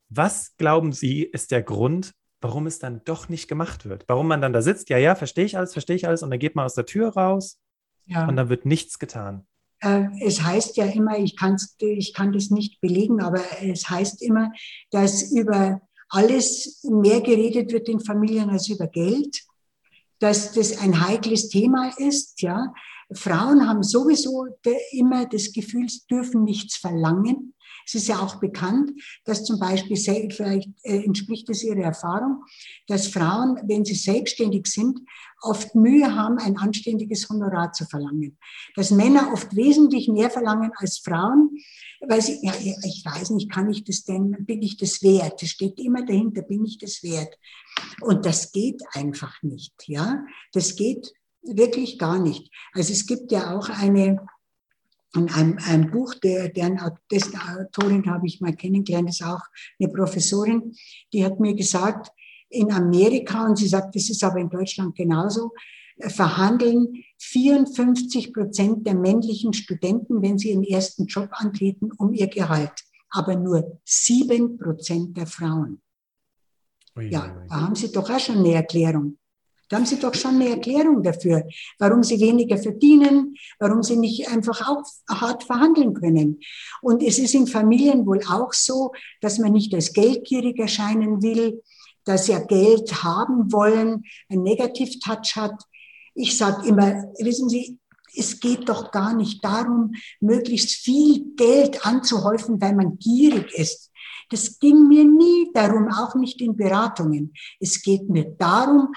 Was 0.08 0.56
glauben 0.56 0.92
Sie, 0.92 1.22
ist 1.22 1.50
der 1.50 1.62
Grund, 1.62 2.14
warum 2.40 2.66
es 2.66 2.78
dann 2.78 3.02
doch 3.04 3.28
nicht 3.28 3.46
gemacht 3.46 3.86
wird? 3.86 4.04
Warum 4.08 4.26
man 4.26 4.40
dann 4.40 4.54
da 4.54 4.62
sitzt, 4.62 4.88
ja, 4.88 4.96
ja, 4.96 5.14
verstehe 5.14 5.44
ich 5.44 5.58
alles, 5.58 5.74
verstehe 5.74 5.96
ich 5.96 6.08
alles, 6.08 6.22
und 6.22 6.30
dann 6.30 6.38
geht 6.38 6.56
man 6.56 6.64
aus 6.64 6.74
der 6.74 6.86
Tür 6.86 7.10
raus 7.10 7.60
ja. 8.06 8.26
und 8.26 8.36
dann 8.36 8.48
wird 8.48 8.64
nichts 8.64 8.98
getan. 8.98 9.46
Äh, 9.80 10.04
es 10.20 10.42
heißt 10.42 10.76
ja 10.76 10.86
immer, 10.86 11.18
ich, 11.18 11.36
kann's, 11.36 11.76
ich 11.78 12.12
kann 12.12 12.32
das 12.32 12.50
nicht 12.50 12.80
belegen, 12.80 13.20
aber 13.20 13.42
es 13.62 13.88
heißt 13.88 14.22
immer, 14.22 14.52
dass 14.90 15.30
über 15.32 15.80
alles 16.08 16.82
mehr 16.84 17.20
geredet 17.20 17.72
wird 17.72 17.88
in 17.88 18.00
Familien 18.00 18.50
als 18.50 18.68
über 18.68 18.86
Geld, 18.86 19.42
dass 20.18 20.52
das 20.52 20.78
ein 20.78 21.06
heikles 21.06 21.48
Thema 21.48 21.92
ist. 21.98 22.40
Ja. 22.42 22.72
Frauen 23.12 23.68
haben 23.68 23.82
sowieso 23.82 24.46
immer 24.92 25.26
das 25.26 25.52
Gefühl, 25.52 25.88
sie 25.88 26.02
dürfen 26.10 26.44
nichts 26.44 26.76
verlangen. 26.76 27.54
Es 27.86 27.94
ist 27.94 28.08
ja 28.08 28.18
auch 28.20 28.36
bekannt, 28.36 28.92
dass 29.24 29.44
zum 29.44 29.58
Beispiel, 29.58 29.96
vielleicht 29.96 30.70
äh, 30.82 31.02
entspricht 31.04 31.48
es 31.48 31.64
ihrer 31.64 31.82
Erfahrung, 31.82 32.44
dass 32.86 33.08
Frauen, 33.08 33.58
wenn 33.66 33.84
sie 33.84 33.94
selbstständig 33.94 34.66
sind, 34.66 35.00
oft 35.40 35.74
Mühe 35.74 36.14
haben, 36.14 36.38
ein 36.38 36.56
anständiges 36.56 37.28
Honorar 37.28 37.72
zu 37.72 37.84
verlangen. 37.86 38.38
Dass 38.74 38.90
Männer 38.90 39.32
oft 39.32 39.54
wesentlich 39.54 40.08
mehr 40.08 40.30
verlangen 40.30 40.72
als 40.76 40.98
Frauen, 40.98 41.50
weil 42.00 42.20
sie, 42.20 42.38
ja, 42.42 42.52
ich 42.60 43.04
weiß 43.04 43.30
nicht, 43.30 43.50
kann 43.50 43.70
ich 43.70 43.84
das 43.84 44.04
denn, 44.04 44.36
bin 44.40 44.62
ich 44.62 44.76
das 44.76 45.02
wert? 45.02 45.40
Das 45.42 45.50
steht 45.50 45.78
immer 45.78 46.04
dahinter, 46.04 46.42
bin 46.42 46.64
ich 46.64 46.78
das 46.78 47.02
wert? 47.02 47.34
Und 48.00 48.26
das 48.26 48.52
geht 48.52 48.82
einfach 48.92 49.42
nicht, 49.42 49.74
ja. 49.86 50.24
Das 50.52 50.76
geht 50.76 51.12
wirklich 51.42 51.98
gar 51.98 52.18
nicht. 52.18 52.52
Also 52.72 52.92
es 52.92 53.06
gibt 53.06 53.32
ja 53.32 53.56
auch 53.56 53.68
eine, 53.68 54.26
in 55.14 55.30
einem, 55.30 55.58
einem 55.58 55.90
Buch, 55.90 56.14
der, 56.14 56.48
deren, 56.50 56.78
dessen 57.10 57.38
Autorin 57.38 58.06
habe 58.06 58.26
ich 58.26 58.40
mal 58.40 58.54
kennengelernt, 58.54 59.08
ist 59.08 59.24
auch 59.24 59.42
eine 59.80 59.90
Professorin, 59.90 60.74
die 61.12 61.24
hat 61.24 61.40
mir 61.40 61.54
gesagt, 61.54 62.10
in 62.50 62.72
Amerika, 62.72 63.46
und 63.46 63.56
sie 63.56 63.68
sagt, 63.68 63.94
das 63.94 64.10
ist 64.10 64.24
aber 64.24 64.38
in 64.38 64.48
Deutschland 64.48 64.94
genauso, 64.94 65.52
äh, 65.96 66.08
verhandeln 66.08 67.04
54 67.18 68.32
Prozent 68.32 68.86
der 68.86 68.94
männlichen 68.94 69.52
Studenten, 69.52 70.22
wenn 70.22 70.38
sie 70.38 70.50
ihren 70.50 70.64
ersten 70.64 71.06
Job 71.06 71.28
antreten, 71.32 71.90
um 71.98 72.12
ihr 72.12 72.28
Gehalt, 72.28 72.84
aber 73.10 73.34
nur 73.34 73.80
sieben 73.84 74.58
Prozent 74.58 75.16
der 75.16 75.26
Frauen. 75.26 75.80
Ja, 77.00 77.46
da 77.48 77.60
haben 77.60 77.76
Sie 77.76 77.92
doch 77.92 78.10
auch 78.10 78.18
schon 78.18 78.38
eine 78.38 78.54
Erklärung. 78.54 79.18
Da 79.68 79.76
haben 79.76 79.86
Sie 79.86 79.98
doch 79.98 80.14
schon 80.14 80.36
eine 80.36 80.50
Erklärung 80.50 81.02
dafür, 81.02 81.44
warum 81.78 82.02
Sie 82.02 82.20
weniger 82.20 82.56
verdienen, 82.56 83.36
warum 83.58 83.82
Sie 83.82 83.96
nicht 83.96 84.28
einfach 84.28 84.68
auch 84.68 84.82
hart 85.08 85.44
verhandeln 85.44 85.94
können. 85.94 86.40
Und 86.80 87.02
es 87.02 87.18
ist 87.18 87.34
in 87.34 87.46
Familien 87.46 88.06
wohl 88.06 88.20
auch 88.28 88.52
so, 88.52 88.92
dass 89.20 89.38
man 89.38 89.52
nicht 89.52 89.74
als 89.74 89.92
geldgierig 89.92 90.58
erscheinen 90.58 91.22
will, 91.22 91.62
dass 92.04 92.28
ja 92.28 92.38
Geld 92.38 93.04
haben 93.04 93.52
wollen, 93.52 94.04
ein 94.30 94.42
Negativ-Touch 94.42 95.36
hat. 95.36 95.60
Ich 96.14 96.38
sage 96.38 96.66
immer, 96.66 97.04
wissen 97.18 97.50
Sie, 97.50 97.78
es 98.16 98.40
geht 98.40 98.68
doch 98.68 98.90
gar 98.90 99.14
nicht 99.14 99.44
darum, 99.44 99.92
möglichst 100.20 100.70
viel 100.70 101.34
Geld 101.36 101.84
anzuhäufen, 101.84 102.60
weil 102.60 102.74
man 102.74 102.98
gierig 102.98 103.52
ist. 103.52 103.90
Das 104.30 104.58
ging 104.58 104.88
mir 104.88 105.04
nie 105.04 105.50
darum, 105.54 105.88
auch 105.88 106.14
nicht 106.14 106.40
in 106.40 106.56
Beratungen. 106.56 107.32
Es 107.60 107.82
geht 107.82 108.08
mir 108.08 108.24
darum, 108.38 108.92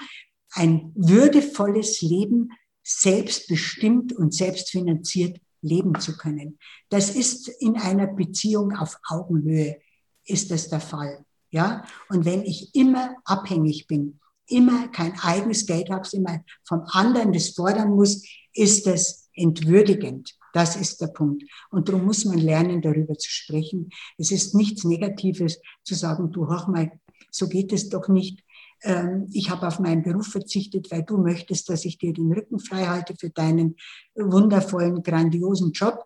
ein 0.52 0.92
würdevolles 0.94 2.00
Leben 2.02 2.50
selbstbestimmt 2.82 4.12
und 4.12 4.34
selbstfinanziert 4.34 5.40
leben 5.62 5.98
zu 6.00 6.16
können. 6.16 6.58
Das 6.88 7.14
ist 7.14 7.48
in 7.60 7.76
einer 7.76 8.08
Beziehung 8.08 8.76
auf 8.76 8.98
Augenhöhe, 9.08 9.80
ist 10.24 10.50
das 10.50 10.68
der 10.68 10.80
Fall. 10.80 11.24
Ja, 11.50 11.84
und 12.08 12.24
wenn 12.24 12.42
ich 12.42 12.74
immer 12.74 13.14
abhängig 13.24 13.86
bin, 13.86 14.18
immer 14.48 14.88
kein 14.88 15.18
eigenes 15.20 15.66
Geld 15.66 15.90
habe, 15.90 16.08
immer 16.12 16.42
vom 16.66 16.82
anderen 16.88 17.32
das 17.32 17.50
fordern 17.50 17.90
muss, 17.90 18.26
ist 18.54 18.86
das 18.86 19.28
entwürdigend. 19.34 20.34
Das 20.52 20.76
ist 20.76 21.00
der 21.00 21.06
Punkt. 21.08 21.44
Und 21.70 21.88
darum 21.88 22.04
muss 22.04 22.24
man 22.24 22.38
lernen, 22.38 22.82
darüber 22.82 23.16
zu 23.16 23.30
sprechen. 23.30 23.90
Es 24.18 24.30
ist 24.30 24.54
nichts 24.54 24.84
Negatives 24.84 25.60
zu 25.84 25.94
sagen, 25.94 26.30
du 26.30 26.46
hör 26.46 26.68
mal, 26.68 26.92
so 27.30 27.48
geht 27.48 27.72
es 27.72 27.88
doch 27.88 28.08
nicht. 28.08 28.42
Ähm, 28.82 29.28
ich 29.32 29.50
habe 29.50 29.66
auf 29.66 29.78
meinen 29.78 30.02
Beruf 30.02 30.28
verzichtet, 30.28 30.90
weil 30.90 31.02
du 31.02 31.18
möchtest, 31.18 31.68
dass 31.68 31.84
ich 31.84 31.98
dir 31.98 32.12
den 32.12 32.32
Rücken 32.32 32.58
frei 32.58 32.86
halte 32.86 33.14
für 33.18 33.30
deinen 33.30 33.76
wundervollen, 34.14 35.02
grandiosen 35.02 35.72
Job. 35.72 36.04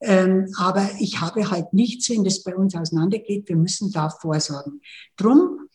Ähm, 0.00 0.52
aber 0.58 0.88
ich 1.00 1.20
habe 1.20 1.50
halt 1.50 1.72
nichts, 1.72 2.10
wenn 2.10 2.24
das 2.24 2.42
bei 2.42 2.56
uns 2.56 2.74
auseinandergeht. 2.74 3.48
Wir 3.48 3.56
müssen 3.56 3.92
da 3.92 4.10
vorsorgen. 4.10 4.80
Drum 5.16 5.68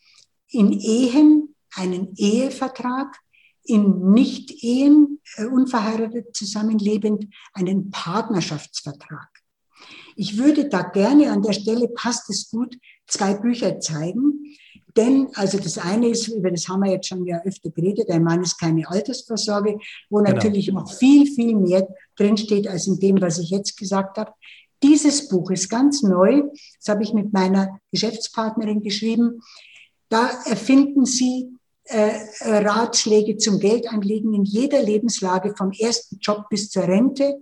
in 0.48 0.72
Ehen 0.72 1.54
einen 1.76 2.14
Ehevertrag, 2.16 3.16
in 3.64 4.12
Nicht-Ehen, 4.12 5.20
äh, 5.36 5.46
unverheiratet 5.46 6.36
zusammenlebend, 6.36 7.26
einen 7.52 7.90
Partnerschaftsvertrag. 7.90 9.28
Ich 10.16 10.38
würde 10.38 10.68
da 10.68 10.82
gerne 10.82 11.32
an 11.32 11.42
der 11.42 11.52
Stelle, 11.52 11.88
passt 11.88 12.30
es 12.30 12.50
gut, 12.50 12.76
zwei 13.06 13.34
Bücher 13.34 13.80
zeigen. 13.80 14.43
Denn, 14.96 15.28
also 15.34 15.58
das 15.58 15.76
eine 15.78 16.08
ist, 16.08 16.28
über 16.28 16.50
das 16.50 16.68
haben 16.68 16.84
wir 16.84 16.92
jetzt 16.92 17.08
schon 17.08 17.26
ja 17.26 17.42
öfter 17.44 17.70
geredet, 17.70 18.10
ein 18.10 18.22
Mann 18.22 18.42
ist 18.42 18.58
keine 18.58 18.88
Altersvorsorge, 18.88 19.78
wo 20.08 20.18
genau. 20.18 20.30
natürlich 20.32 20.68
noch 20.68 20.92
viel, 20.92 21.26
viel 21.26 21.56
mehr 21.56 21.88
drinsteht 22.16 22.68
als 22.68 22.86
in 22.86 23.00
dem, 23.00 23.20
was 23.20 23.38
ich 23.38 23.50
jetzt 23.50 23.76
gesagt 23.76 24.18
habe. 24.18 24.32
Dieses 24.82 25.28
Buch 25.28 25.50
ist 25.50 25.68
ganz 25.68 26.02
neu. 26.02 26.42
Das 26.78 26.88
habe 26.88 27.02
ich 27.02 27.12
mit 27.12 27.32
meiner 27.32 27.80
Geschäftspartnerin 27.90 28.82
geschrieben. 28.82 29.40
Da 30.08 30.28
erfinden 30.44 31.06
Sie 31.06 31.48
äh, 31.84 32.10
Ratschläge 32.40 33.36
zum 33.36 33.58
Geldanlegen 33.58 34.34
in 34.34 34.44
jeder 34.44 34.82
Lebenslage, 34.82 35.54
vom 35.56 35.72
ersten 35.72 36.18
Job 36.18 36.48
bis 36.50 36.70
zur 36.70 36.84
Rente, 36.84 37.40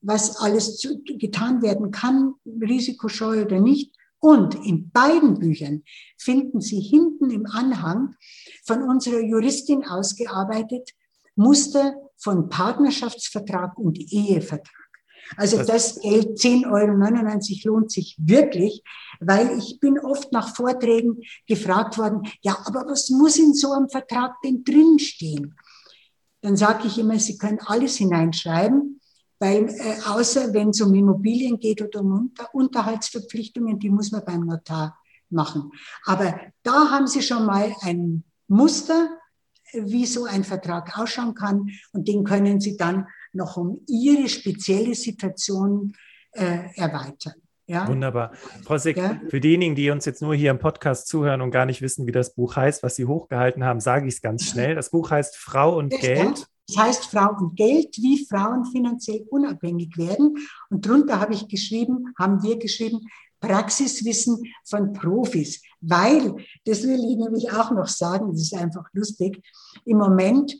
was 0.00 0.36
alles 0.36 0.78
zu, 0.78 1.02
getan 1.04 1.62
werden 1.62 1.90
kann, 1.90 2.34
risikoscheu 2.46 3.42
oder 3.42 3.60
nicht. 3.60 3.94
Und 4.24 4.54
in 4.54 4.90
beiden 4.90 5.38
Büchern 5.38 5.82
finden 6.16 6.62
Sie 6.62 6.80
hinten 6.80 7.28
im 7.28 7.44
Anhang 7.44 8.16
von 8.64 8.82
unserer 8.82 9.20
Juristin 9.20 9.84
ausgearbeitet 9.84 10.92
Muster 11.36 11.92
von 12.16 12.48
Partnerschaftsvertrag 12.48 13.76
und 13.76 13.98
Ehevertrag. 13.98 14.88
Also 15.36 15.62
das 15.62 16.00
Geld 16.00 16.38
10,99 16.38 17.66
Euro 17.66 17.74
lohnt 17.74 17.92
sich 17.92 18.16
wirklich, 18.18 18.82
weil 19.20 19.58
ich 19.58 19.78
bin 19.78 19.98
oft 19.98 20.32
nach 20.32 20.56
Vorträgen 20.56 21.20
gefragt 21.46 21.98
worden, 21.98 22.22
ja, 22.40 22.56
aber 22.64 22.86
was 22.86 23.10
muss 23.10 23.36
in 23.36 23.52
so 23.52 23.72
einem 23.72 23.90
Vertrag 23.90 24.40
denn 24.42 24.64
drinstehen? 24.64 25.54
Dann 26.40 26.56
sage 26.56 26.86
ich 26.86 26.96
immer, 26.96 27.18
Sie 27.18 27.36
können 27.36 27.60
alles 27.60 27.96
hineinschreiben, 27.96 29.02
weil 29.38 29.68
äh, 29.68 29.96
außer 30.06 30.52
wenn 30.54 30.70
es 30.70 30.80
um 30.80 30.94
Immobilien 30.94 31.58
geht 31.58 31.82
oder 31.82 32.00
um 32.00 32.12
Unter 32.12 32.54
Unterhaltsverpflichtungen, 32.54 33.78
die 33.78 33.90
muss 33.90 34.12
man 34.12 34.24
beim 34.24 34.46
Notar 34.46 34.98
machen. 35.30 35.70
Aber 36.04 36.40
da 36.62 36.90
haben 36.90 37.06
Sie 37.06 37.22
schon 37.22 37.46
mal 37.46 37.74
ein 37.82 38.24
Muster, 38.48 39.08
wie 39.72 40.06
so 40.06 40.24
ein 40.24 40.44
Vertrag 40.44 40.98
ausschauen 40.98 41.34
kann 41.34 41.70
und 41.92 42.06
den 42.06 42.24
können 42.24 42.60
Sie 42.60 42.76
dann 42.76 43.06
noch 43.32 43.56
um 43.56 43.80
Ihre 43.88 44.28
spezielle 44.28 44.94
Situation 44.94 45.94
äh, 46.32 46.68
erweitern. 46.76 47.34
Ja? 47.66 47.88
Wunderbar. 47.88 48.32
Frau 48.64 48.78
Sick, 48.78 48.96
ja? 48.96 49.20
für 49.28 49.40
diejenigen, 49.40 49.74
die 49.74 49.90
uns 49.90 50.04
jetzt 50.04 50.22
nur 50.22 50.34
hier 50.34 50.50
im 50.50 50.58
Podcast 50.58 51.08
zuhören 51.08 51.40
und 51.40 51.50
gar 51.50 51.66
nicht 51.66 51.82
wissen, 51.82 52.06
wie 52.06 52.12
das 52.12 52.34
Buch 52.34 52.56
heißt, 52.56 52.82
was 52.82 52.96
Sie 52.96 53.06
hochgehalten 53.06 53.64
haben, 53.64 53.80
sage 53.80 54.06
ich 54.06 54.14
es 54.14 54.22
ganz 54.22 54.44
schnell. 54.50 54.74
Das 54.74 54.90
Buch 54.90 55.10
heißt 55.10 55.36
Frau 55.36 55.76
und 55.76 55.90
Geld. 55.90 56.46
Das 56.66 56.76
heißt 56.78 57.04
Frau 57.06 57.36
und 57.38 57.56
Geld, 57.56 57.96
wie 57.98 58.24
Frauen 58.24 58.64
finanziell 58.64 59.26
unabhängig 59.30 59.96
werden. 59.96 60.36
Und 60.70 60.86
darunter 60.86 61.20
habe 61.20 61.34
ich 61.34 61.48
geschrieben, 61.48 62.14
haben 62.18 62.42
wir 62.42 62.58
geschrieben, 62.58 63.00
Praxiswissen 63.40 64.42
von 64.64 64.92
Profis. 64.94 65.62
Weil, 65.80 66.34
das 66.64 66.82
will 66.84 67.04
ich 67.04 67.16
nämlich 67.18 67.52
auch 67.52 67.70
noch 67.72 67.88
sagen, 67.88 68.32
das 68.32 68.40
ist 68.40 68.54
einfach 68.54 68.84
lustig, 68.94 69.42
im 69.84 69.98
Moment 69.98 70.54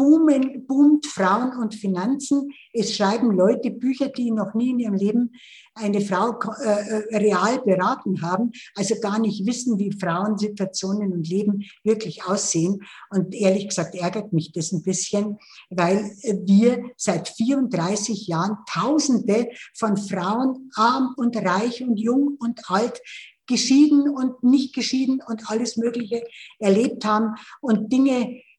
boomen, 0.00 0.66
boomt 0.66 1.06
Frauen 1.06 1.58
und 1.58 1.74
Finanzen. 1.74 2.48
Es 2.72 2.96
schreiben 2.96 3.32
Leute 3.32 3.70
Bücher, 3.70 4.08
die 4.08 4.30
noch 4.30 4.54
nie 4.54 4.70
in 4.70 4.78
ihrem 4.78 4.94
Leben 4.94 5.32
eine 5.74 6.00
Frau 6.00 6.38
äh, 6.62 7.18
real 7.18 7.60
beraten 7.60 8.22
haben, 8.22 8.50
also 8.74 8.94
gar 9.02 9.18
nicht 9.18 9.44
wissen, 9.44 9.78
wie 9.78 9.92
Frauensituationen 9.92 11.12
und 11.12 11.28
Leben 11.28 11.64
wirklich 11.84 12.24
aussehen. 12.24 12.80
Und 13.10 13.34
ehrlich 13.34 13.68
gesagt 13.68 13.94
ärgert 13.94 14.32
mich 14.32 14.52
das 14.52 14.72
ein 14.72 14.82
bisschen, 14.82 15.36
weil 15.68 16.10
wir 16.46 16.82
seit 16.96 17.28
34 17.28 18.26
Jahren 18.26 18.56
Tausende 18.72 19.50
von 19.76 19.98
Frauen, 19.98 20.70
arm 20.76 21.12
und 21.18 21.36
reich 21.36 21.82
und 21.82 21.98
jung 21.98 22.38
und 22.40 22.58
alt, 22.70 23.02
geschieden 23.46 24.08
und 24.08 24.44
nicht 24.44 24.74
geschieden 24.74 25.20
und 25.26 25.50
alles 25.50 25.76
Mögliche 25.76 26.22
erlebt 26.58 27.04
haben 27.04 27.34
und 27.60 27.92
Dinge 27.92 28.12
äh, 28.12 28.42
äh, 28.42 28.49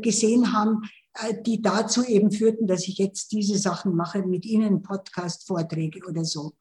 gesehen 0.00 0.52
haben, 0.52 0.82
äh, 1.14 1.34
die 1.42 1.60
dazu 1.60 2.04
eben 2.04 2.30
führten, 2.30 2.66
dass 2.66 2.88
ich 2.88 2.98
jetzt 2.98 3.32
diese 3.32 3.58
Sachen 3.58 3.94
mache, 3.94 4.22
mit 4.22 4.44
Ihnen 4.46 4.82
Podcast-Vorträge 4.82 6.00
oder 6.08 6.24
so. 6.24 6.52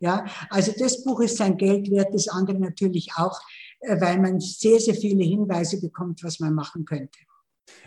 Ja, 0.00 0.24
also 0.48 0.72
das 0.78 1.04
Buch 1.04 1.20
ist 1.20 1.36
sein 1.36 1.56
Geld 1.56 1.90
wert, 1.90 2.14
das 2.14 2.28
andere 2.28 2.58
natürlich 2.58 3.12
auch, 3.16 3.38
weil 3.86 4.18
man 4.18 4.40
sehr, 4.40 4.80
sehr 4.80 4.94
viele 4.94 5.24
Hinweise 5.24 5.80
bekommt, 5.80 6.24
was 6.24 6.40
man 6.40 6.54
machen 6.54 6.86
könnte. 6.86 7.18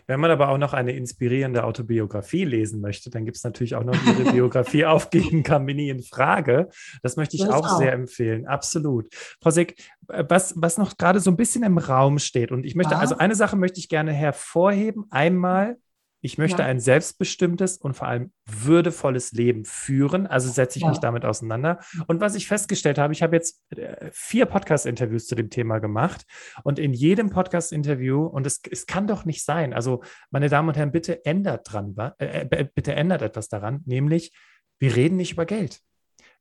Wenn 0.08 0.20
man 0.20 0.32
aber 0.32 0.50
auch 0.50 0.58
noch 0.58 0.74
eine 0.74 0.92
inspirierende 0.94 1.64
Autobiografie 1.64 2.44
lesen 2.44 2.82
möchte, 2.82 3.10
dann 3.10 3.26
gibt 3.26 3.38
es 3.38 3.44
natürlich 3.44 3.76
auch 3.76 3.84
noch 3.84 3.96
Ihre 4.06 4.32
Biografie 4.32 4.86
aufgeben 4.86 5.44
kam 5.44 5.66
mir 5.66 5.76
nie 5.76 5.90
in 5.90 6.04
Frage. 6.04 6.70
Das 7.02 7.16
möchte 7.16 7.36
ich 7.36 7.48
auch, 7.48 7.66
auch, 7.66 7.78
sehr 7.78 7.94
empfehlen. 7.94 8.46
Absolut. 8.48 9.08
Frau 9.42 9.50
Sick, 9.50 9.76
was, 10.08 10.54
was 10.58 10.78
noch 10.78 10.98
gerade 10.98 11.20
so 11.20 11.32
ein 11.32 11.38
bisschen 11.38 11.64
im 11.64 11.78
Raum 11.78 12.20
steht, 12.20 12.52
und 12.52 12.66
ich 12.66 12.76
möchte, 12.76 12.94
ja. 12.94 13.00
also 13.00 13.18
eine 13.18 13.36
Sache 13.36 13.56
möchte 13.56 13.80
ich 13.80 13.90
gerne 13.90 14.12
hervorheben. 14.12 15.06
Einmal 15.10 15.78
ich 16.24 16.38
möchte 16.38 16.62
ja. 16.62 16.68
ein 16.70 16.80
selbstbestimmtes 16.80 17.78
und 17.78 17.96
vor 17.96 18.08
allem 18.08 18.32
würdevolles 18.46 19.34
Leben 19.34 19.66
führen. 19.66 20.26
Also 20.26 20.50
setze 20.50 20.80
ich 20.80 20.84
ja. 20.84 20.90
mich 20.90 21.00
damit 21.00 21.26
auseinander. 21.26 21.82
Und 22.08 22.22
was 22.22 22.36
ich 22.36 22.48
festgestellt 22.48 22.98
habe, 22.98 23.12
ich 23.12 23.22
habe 23.22 23.36
jetzt 23.36 23.62
äh, 23.76 24.10
vier 24.14 24.46
Podcast-Interviews 24.46 25.28
zu 25.28 25.36
dem 25.36 25.50
Thema 25.50 25.80
gemacht. 25.80 26.26
Und 26.64 26.80
in 26.80 26.94
jedem 26.94 27.30
Podcast-Interview, 27.30 28.24
und 28.26 28.48
es, 28.48 28.62
es 28.72 28.86
kann 28.86 29.06
doch 29.06 29.26
nicht 29.26 29.44
sein, 29.44 29.74
also 29.74 30.02
meine 30.32 30.48
Damen 30.48 30.70
und 30.70 30.78
Herren, 30.78 30.94
bitte 30.94 31.26
ändert 31.26 31.70
dran, 31.70 31.94
äh, 32.20 32.48
äh 32.50 32.68
bitte 32.74 32.96
ändert 32.96 33.22
etwas 33.22 33.50
daran, 33.50 33.82
nämlich 33.86 34.32
wir 34.80 34.96
reden 34.96 35.18
nicht 35.18 35.34
über 35.34 35.46
Geld. 35.46 35.82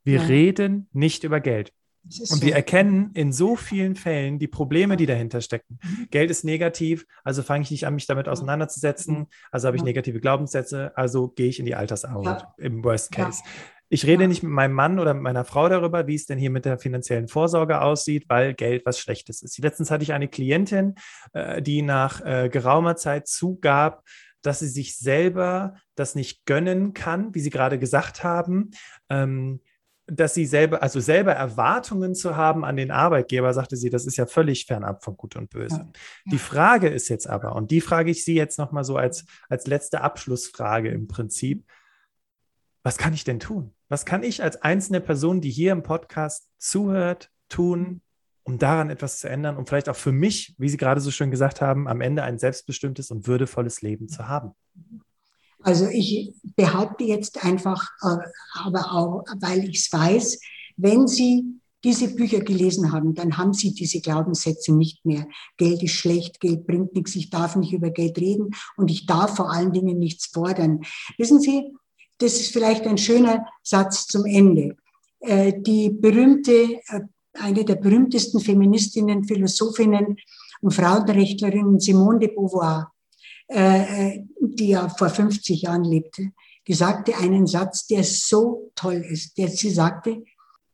Wir 0.05 0.21
ja. 0.21 0.27
reden 0.27 0.88
nicht 0.92 1.25
über 1.25 1.40
Geld. 1.40 1.73
Und 2.05 2.27
so. 2.27 2.43
wir 2.43 2.55
erkennen 2.55 3.11
in 3.15 3.33
so 3.33 3.55
vielen 3.55 3.95
Fällen 3.95 4.38
die 4.38 4.49
Probleme, 4.49 4.97
die 4.97 5.07
dahinter 5.07 5.41
stecken. 5.41 5.79
Mhm. 5.83 6.09
Geld 6.11 6.31
ist 6.31 6.45
negativ, 6.45 7.07
also 7.23 7.43
fange 7.43 7.62
ich 7.62 7.71
nicht 7.71 7.87
an, 7.87 7.95
mich 7.95 8.07
damit 8.07 8.29
auseinanderzusetzen, 8.29 9.27
also 9.51 9.69
habe 9.69 9.77
ich 9.77 9.85
negative 9.85 10.21
Glaubenssätze, 10.21 10.93
also 10.97 11.29
gehe 11.29 11.49
ich 11.49 11.61
in 11.61 11.67
die 11.67 11.75
Altersarmut 11.75 12.25
ja. 12.25 12.55
im 12.59 12.83
Worst 12.83 13.12
Case. 13.12 13.43
Ja. 13.45 13.51
Ich 13.88 14.07
rede 14.07 14.23
ja. 14.23 14.29
nicht 14.29 14.43
mit 14.43 14.51
meinem 14.51 14.73
Mann 14.73 14.99
oder 14.99 15.15
mit 15.15 15.23
meiner 15.23 15.45
Frau 15.45 15.69
darüber, 15.69 16.07
wie 16.07 16.15
es 16.15 16.27
denn 16.27 16.38
hier 16.38 16.51
mit 16.51 16.65
der 16.65 16.79
finanziellen 16.79 17.29
Vorsorge 17.29 17.83
aussieht, 17.83 18.25
weil 18.29 18.55
Geld 18.55 18.87
was 18.87 18.99
Schlechtes 18.99 19.43
ist. 19.43 19.59
Letztens 19.59 19.91
hatte 19.91 20.03
ich 20.03 20.12
eine 20.12 20.29
Klientin, 20.29 20.95
äh, 21.35 21.61
die 21.61 21.83
nach 21.83 22.25
äh, 22.25 22.49
geraumer 22.49 22.97
Zeit 22.97 23.29
zugab, 23.29 24.03
dass 24.41 24.59
sie 24.59 24.69
sich 24.69 24.99
selber 24.99 25.75
das 25.95 26.15
nicht 26.15 26.47
gönnen 26.47 26.95
kann, 26.95 27.35
wie 27.35 27.41
Sie 27.41 27.51
gerade 27.51 27.79
gesagt 27.79 28.25
haben. 28.25 28.71
Ähm, 29.09 29.61
dass 30.07 30.35
sie 30.35 30.47
selber, 30.47 30.83
also 30.83 31.01
selber 31.01 31.33
Erwartungen 31.33 32.15
zu 32.15 32.37
haben 32.37 32.65
an 32.65 32.77
den 32.77 32.91
Arbeitgeber, 32.91 33.55
sagte 33.55 33.77
sie, 33.77 33.88
das 33.88 34.07
ist 34.07 34.17
ja 34.17 34.27
völlig 34.27 34.67
fernab 34.67 35.05
von 35.05 35.17
Gut 35.17 35.37
und 35.37 35.51
Böse. 35.51 35.77
Ja. 35.77 35.93
Die 36.31 36.38
Frage 36.38 36.88
ist 36.88 37.09
jetzt 37.09 37.29
aber, 37.29 37.55
und 37.55 37.71
die 37.71 37.81
frage 37.81 38.11
ich 38.11 38.25
Sie 38.25 38.35
jetzt 38.35 38.59
nochmal 38.59 38.85
so 38.85 38.97
als, 38.97 39.25
als 39.49 39.67
letzte 39.67 40.01
Abschlussfrage 40.01 40.91
im 40.91 41.07
Prinzip, 41.07 41.65
was 42.83 42.99
kann 42.99 43.15
ich 43.15 43.25
denn 43.25 43.38
tun? 43.38 43.73
Was 43.88 44.05
kann 44.05 44.25
ich 44.25 44.43
als 44.43 44.61
einzelne 44.61 45.01
Person, 45.01 45.41
die 45.41 45.51
hier 45.51 45.71
im 45.73 45.85
Podcast 45.85 46.49
zuhört, 46.59 47.31
tun, 47.49 48.03
um 48.43 48.59
daran 48.59 48.91
etwas 48.91 49.21
zu 49.21 49.29
ändern, 49.29 49.57
um 49.57 49.67
vielleicht 49.67 49.88
auch 49.88 49.97
für 49.97 50.11
mich, 50.11 50.55
wie 50.59 50.69
Sie 50.69 50.79
gerade 50.79 51.01
so 51.01 51.12
schön 51.12 51.31
gesagt 51.31 51.61
haben, 51.61 51.87
am 51.87 52.01
Ende 52.01 52.25
ein 52.25 52.38
selbstbestimmtes 52.38 53.12
und 53.12 53.29
würdevolles 53.29 53.83
Leben 53.83 54.09
zu 54.09 54.27
haben? 54.27 54.53
Also 55.62 55.87
ich 55.88 56.35
behaupte 56.57 57.05
jetzt 57.05 57.44
einfach, 57.44 57.90
äh, 58.03 58.16
aber 58.55 58.92
auch, 58.92 59.25
weil 59.40 59.68
ich 59.68 59.79
es 59.79 59.92
weiß, 59.92 60.40
wenn 60.77 61.07
Sie 61.07 61.61
diese 61.85 62.14
Bücher 62.14 62.40
gelesen 62.40 62.92
haben, 62.92 63.14
dann 63.14 63.37
haben 63.37 63.53
Sie 63.53 63.75
diese 63.75 64.01
Glaubenssätze 64.01 64.72
nicht 64.72 65.05
mehr. 65.05 65.27
Geld 65.57 65.83
ist 65.83 65.92
schlecht, 65.92 66.40
Geld 66.40 66.66
bringt 66.66 66.94
nichts, 66.94 67.16
ich 67.16 67.31
darf 67.31 67.57
nicht 67.57 67.72
über 67.72 67.90
Geld 67.90 68.18
reden 68.18 68.51
und 68.77 68.90
ich 68.90 69.07
darf 69.07 69.37
vor 69.37 69.51
allen 69.51 69.72
Dingen 69.72 69.98
nichts 69.98 70.27
fordern. 70.27 70.83
Wissen 71.18 71.40
Sie, 71.40 71.72
das 72.18 72.35
ist 72.40 72.53
vielleicht 72.53 72.87
ein 72.87 72.98
schöner 72.98 73.46
Satz 73.62 74.07
zum 74.07 74.25
Ende. 74.27 74.77
Äh, 75.20 75.61
die 75.61 75.90
berühmte, 75.90 76.81
äh, 76.88 77.01
eine 77.35 77.64
der 77.64 77.77
berühmtesten 77.77 78.40
Feministinnen, 78.40 79.25
Philosophinnen 79.25 80.16
und 80.61 80.75
Frauenrechtlerinnen, 80.75 81.81
Simone 81.81 82.20
de 82.20 82.35
Beauvoir, 82.35 82.92
äh, 83.53 84.25
die 84.41 84.69
ja 84.69 84.88
vor 84.88 85.09
50 85.09 85.62
Jahren 85.62 85.85
lebte, 85.85 86.33
die 86.67 86.75
sagte 86.75 87.17
einen 87.17 87.47
Satz, 87.47 87.87
der 87.87 88.05
so 88.05 88.71
toll 88.75 89.05
ist. 89.09 89.37
Der, 89.37 89.49
sie 89.49 89.71
sagte, 89.71 90.23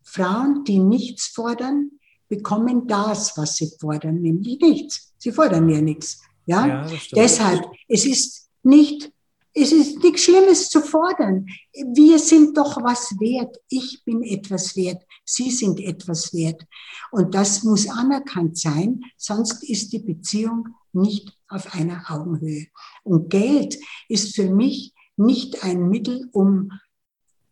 Frauen, 0.02 0.64
die 0.64 0.78
nichts 0.78 1.28
fordern, 1.28 1.90
bekommen 2.28 2.86
das, 2.86 3.36
was 3.36 3.56
sie 3.56 3.70
fordern, 3.80 4.20
nämlich 4.20 4.58
nichts. 4.60 5.14
Sie 5.18 5.32
fordern 5.32 5.68
ja 5.68 5.80
nichts. 5.80 6.22
Ja, 6.46 6.66
ja 6.66 6.90
deshalb, 7.14 7.64
es 7.88 8.04
ist 8.04 8.48
nicht, 8.62 9.12
es 9.54 9.72
ist 9.72 10.02
nichts 10.02 10.22
Schlimmes 10.22 10.68
zu 10.68 10.80
fordern. 10.80 11.46
Wir 11.94 12.18
sind 12.18 12.56
doch 12.56 12.82
was 12.82 13.18
wert. 13.18 13.56
Ich 13.68 14.02
bin 14.04 14.22
etwas 14.22 14.76
wert. 14.76 15.02
Sie 15.24 15.50
sind 15.50 15.80
etwas 15.80 16.32
wert. 16.32 16.64
Und 17.10 17.34
das 17.34 17.64
muss 17.64 17.88
anerkannt 17.88 18.58
sein, 18.58 19.02
sonst 19.16 19.62
ist 19.68 19.92
die 19.92 19.98
Beziehung 19.98 20.68
nicht 20.92 21.36
auf 21.48 21.74
einer 21.74 22.04
Augenhöhe. 22.08 22.66
Und 23.04 23.30
Geld 23.30 23.78
ist 24.08 24.34
für 24.34 24.50
mich 24.50 24.94
nicht 25.16 25.64
ein 25.64 25.88
Mittel, 25.88 26.28
um 26.32 26.70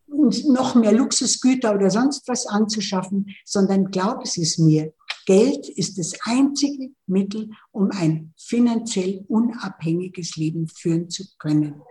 uns 0.06 0.44
noch 0.44 0.74
mehr 0.74 0.92
Luxusgüter 0.92 1.74
oder 1.74 1.90
sonst 1.90 2.26
was 2.28 2.46
anzuschaffen, 2.46 3.34
sondern 3.44 3.90
glaub 3.90 4.22
es 4.22 4.36
ist 4.36 4.58
mir, 4.58 4.92
Geld 5.26 5.68
ist 5.68 5.98
das 5.98 6.14
einzige 6.24 6.90
Mittel, 7.06 7.50
um 7.72 7.90
ein 7.90 8.32
finanziell 8.38 9.24
unabhängiges 9.28 10.36
Leben 10.36 10.68
führen 10.68 11.10
zu 11.10 11.24
können. 11.38 11.82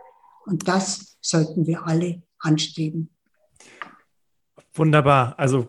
Und 0.46 0.68
das 0.68 1.18
sollten 1.22 1.68
wir 1.68 1.86
alle 1.86 2.24
anstreben. 2.40 3.10
Wunderbar. 4.74 5.38
Also 5.38 5.68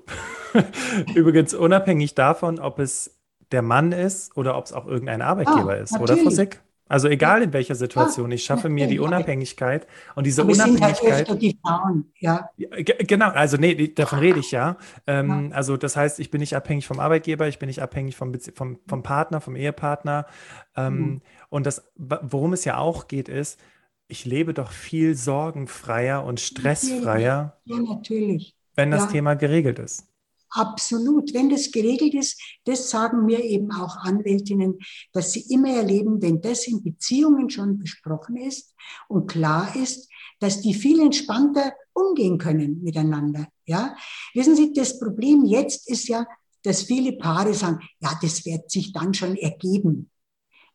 übrigens 1.14 1.54
unabhängig 1.54 2.14
davon, 2.14 2.60
ob 2.60 2.78
es 2.78 3.18
der 3.52 3.62
Mann 3.62 3.92
ist 3.92 4.36
oder 4.36 4.56
ob 4.56 4.66
es 4.66 4.72
auch 4.72 4.86
irgendein 4.86 5.22
Arbeitgeber 5.22 5.72
ah, 5.72 5.74
ist, 5.74 5.92
natürlich. 5.92 6.12
oder 6.12 6.22
Frau 6.22 6.30
Sick? 6.30 6.62
Also 6.88 7.08
egal 7.08 7.42
in 7.42 7.52
welcher 7.52 7.74
Situation, 7.74 8.30
ich 8.30 8.44
schaffe 8.44 8.68
mir 8.68 8.86
die 8.86 9.00
Unabhängigkeit 9.00 9.88
und 10.14 10.24
diese 10.24 10.42
Aber 10.42 10.52
Unabhängigkeit. 10.52 10.96
Sind 10.96 11.10
halt 11.10 11.22
öfter 11.22 11.36
die 11.36 11.58
Frauen, 11.60 12.12
ja. 12.18 12.50
Genau, 12.56 13.30
also 13.30 13.56
nee, 13.56 13.88
davon 13.88 14.20
rede 14.20 14.38
ich 14.38 14.52
ja. 14.52 14.76
Ähm, 15.06 15.48
ja. 15.50 15.56
Also 15.56 15.76
das 15.76 15.96
heißt, 15.96 16.20
ich 16.20 16.30
bin 16.30 16.40
nicht 16.40 16.54
abhängig 16.54 16.86
vom 16.86 17.00
Arbeitgeber, 17.00 17.48
ich 17.48 17.58
bin 17.58 17.66
nicht 17.66 17.82
abhängig 17.82 18.16
vom, 18.16 18.32
vom, 18.54 18.78
vom 18.86 19.02
Partner, 19.02 19.40
vom 19.40 19.56
Ehepartner. 19.56 20.26
Ähm, 20.76 20.98
mhm. 20.98 21.22
Und 21.48 21.66
das, 21.66 21.90
worum 21.96 22.52
es 22.52 22.64
ja 22.64 22.78
auch 22.78 23.08
geht, 23.08 23.28
ist, 23.28 23.58
ich 24.08 24.24
lebe 24.24 24.54
doch 24.54 24.70
viel 24.70 25.16
sorgenfreier 25.16 26.24
und 26.24 26.38
stressfreier. 26.38 27.58
Ja, 27.64 27.78
natürlich. 27.78 28.54
Wenn 28.76 28.92
das 28.92 29.06
ja. 29.06 29.10
Thema 29.10 29.34
geregelt 29.34 29.80
ist. 29.80 30.06
Absolut. 30.56 31.34
Wenn 31.34 31.50
das 31.50 31.70
geregelt 31.70 32.14
ist, 32.14 32.40
das 32.64 32.88
sagen 32.88 33.26
mir 33.26 33.44
eben 33.44 33.70
auch 33.72 33.98
Anwältinnen, 33.98 34.78
dass 35.12 35.32
sie 35.32 35.44
immer 35.52 35.68
erleben, 35.68 36.22
wenn 36.22 36.40
das 36.40 36.66
in 36.66 36.82
Beziehungen 36.82 37.50
schon 37.50 37.78
besprochen 37.78 38.36
ist 38.38 38.74
und 39.06 39.30
klar 39.30 39.76
ist, 39.76 40.08
dass 40.40 40.62
die 40.62 40.72
viel 40.72 41.00
entspannter 41.00 41.74
umgehen 41.92 42.38
können 42.38 42.82
miteinander. 42.82 43.48
Ja, 43.66 43.94
wissen 44.32 44.56
Sie, 44.56 44.72
das 44.72 44.98
Problem 44.98 45.44
jetzt 45.44 45.90
ist 45.90 46.08
ja, 46.08 46.26
dass 46.62 46.84
viele 46.84 47.12
Paare 47.12 47.52
sagen, 47.52 47.80
ja, 48.00 48.18
das 48.22 48.46
wird 48.46 48.70
sich 48.70 48.94
dann 48.94 49.12
schon 49.12 49.36
ergeben. 49.36 50.10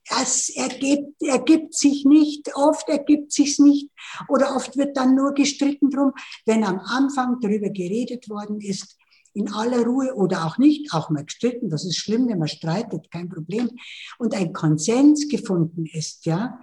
Es 0.10 0.50
ergibt, 0.50 1.22
ergibt 1.24 1.74
sich 1.74 2.06
nicht, 2.06 2.56
oft 2.56 2.88
ergibt 2.88 3.32
sich's 3.32 3.58
nicht 3.58 3.90
oder 4.30 4.56
oft 4.56 4.78
wird 4.78 4.96
dann 4.98 5.16
nur 5.16 5.34
gestritten 5.34 5.90
drum, 5.90 6.12
wenn 6.46 6.64
am 6.64 6.80
Anfang 6.80 7.40
darüber 7.40 7.70
geredet 7.70 8.30
worden 8.30 8.62
ist, 8.62 8.98
in 9.34 9.52
aller 9.52 9.84
Ruhe 9.84 10.14
oder 10.16 10.46
auch 10.46 10.58
nicht, 10.58 10.94
auch 10.94 11.10
mal 11.10 11.26
gestritten, 11.26 11.70
das 11.70 11.86
ist 11.86 11.98
schlimm, 11.98 12.28
wenn 12.28 12.40
man 12.40 12.48
streitet, 12.48 13.12
kein 13.12 13.30
Problem, 13.30 13.70
und 14.18 14.36
ein 14.36 14.54
Konsens 14.54 15.28
gefunden 15.30 15.86
ist, 15.86 16.26
ja, 16.26 16.60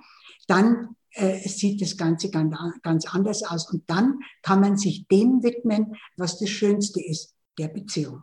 dann 0.46 0.96
äh, 1.12 1.48
sieht 1.48 1.80
das 1.80 1.96
Ganze 1.96 2.30
ganz, 2.30 2.54
ganz 2.82 3.06
anders 3.06 3.42
aus. 3.42 3.70
Und 3.70 3.88
dann 3.88 4.20
kann 4.42 4.60
man 4.60 4.76
sich 4.76 5.06
dem 5.08 5.42
widmen, 5.42 5.96
was 6.16 6.38
das 6.38 6.50
Schönste 6.50 7.02
ist, 7.02 7.34
der 7.58 7.68
Beziehung. 7.68 8.22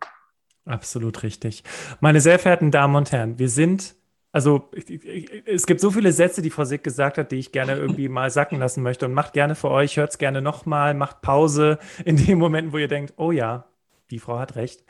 Absolut 0.65 1.23
richtig. 1.23 1.63
Meine 1.99 2.21
sehr 2.21 2.39
verehrten 2.39 2.71
Damen 2.71 2.95
und 2.95 3.11
Herren, 3.11 3.37
wir 3.37 3.49
sind 3.49 3.95
also 4.31 4.69
es 5.45 5.65
gibt 5.65 5.79
so 5.79 5.91
viele 5.91 6.11
Sätze, 6.11 6.41
die 6.41 6.49
Frau 6.49 6.65
Sick 6.65 6.83
gesagt 6.83 7.17
hat, 7.17 7.31
die 7.31 7.37
ich 7.37 7.53
gerne 7.53 7.77
irgendwie 7.77 8.09
mal 8.09 8.29
sacken 8.29 8.59
lassen 8.59 8.83
möchte. 8.83 9.05
Und 9.05 9.13
macht 9.13 9.31
gerne 9.31 9.55
für 9.55 9.71
euch, 9.71 9.95
hört 9.95 10.11
es 10.11 10.17
gerne 10.17 10.41
nochmal, 10.41 10.93
macht 10.93 11.21
Pause 11.21 11.79
in 12.03 12.17
dem 12.17 12.37
Moment, 12.37 12.73
wo 12.73 12.77
ihr 12.77 12.89
denkt, 12.89 13.13
oh 13.15 13.31
ja, 13.31 13.63
die 14.15 14.19
Frau 14.19 14.39
hat 14.39 14.55
recht. 14.55 14.83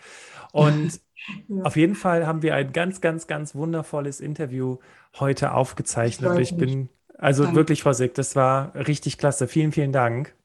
Und 0.51 1.01
ja. 1.47 1.63
auf 1.63 1.75
jeden 1.75 1.95
Fall 1.95 2.27
haben 2.27 2.43
wir 2.43 2.55
ein 2.55 2.71
ganz, 2.71 3.01
ganz, 3.01 3.25
ganz 3.27 3.55
wundervolles 3.55 4.19
Interview 4.19 4.77
heute 5.19 5.53
aufgezeichnet. 5.53 6.29
Und 6.29 6.39
ich 6.39 6.55
bin 6.55 6.89
also 7.17 7.43
Danke. 7.43 7.57
wirklich, 7.57 7.83
Frau 7.83 7.93
Sick, 7.93 8.13
das 8.13 8.35
war 8.35 8.75
richtig 8.75 9.17
klasse. 9.17 9.47
Vielen, 9.47 9.71
vielen 9.71 9.91
Dank. 9.91 10.35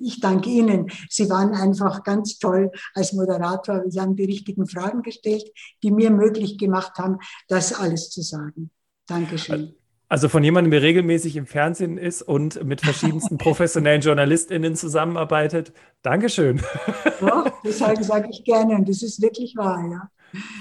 Ich 0.00 0.20
danke 0.20 0.48
Ihnen. 0.48 0.90
Sie 1.08 1.28
waren 1.28 1.54
einfach 1.54 2.04
ganz 2.04 2.38
toll 2.38 2.70
als 2.94 3.12
Moderator. 3.12 3.82
Sie 3.88 4.00
haben 4.00 4.14
die 4.14 4.24
richtigen 4.24 4.66
Fragen 4.66 5.02
gestellt, 5.02 5.44
die 5.82 5.90
mir 5.90 6.10
möglich 6.10 6.56
gemacht 6.56 6.98
haben, 6.98 7.18
das 7.48 7.72
alles 7.72 8.10
zu 8.10 8.22
sagen. 8.22 8.70
Dankeschön. 9.06 9.77
Also 10.10 10.28
von 10.28 10.42
jemandem, 10.42 10.70
der 10.70 10.82
regelmäßig 10.82 11.36
im 11.36 11.46
Fernsehen 11.46 11.98
ist 11.98 12.22
und 12.22 12.64
mit 12.64 12.80
verschiedensten 12.80 13.36
professionellen 13.38 14.00
JournalistInnen 14.00 14.74
zusammenarbeitet. 14.74 15.72
Dankeschön. 16.02 16.62
Das 17.64 17.78
sage, 17.78 18.02
sage 18.02 18.28
ich 18.30 18.44
gerne 18.44 18.74
und 18.74 18.88
das 18.88 19.02
ist 19.02 19.20
wirklich 19.20 19.56
wahr, 19.56 19.84
ja. 19.90 20.10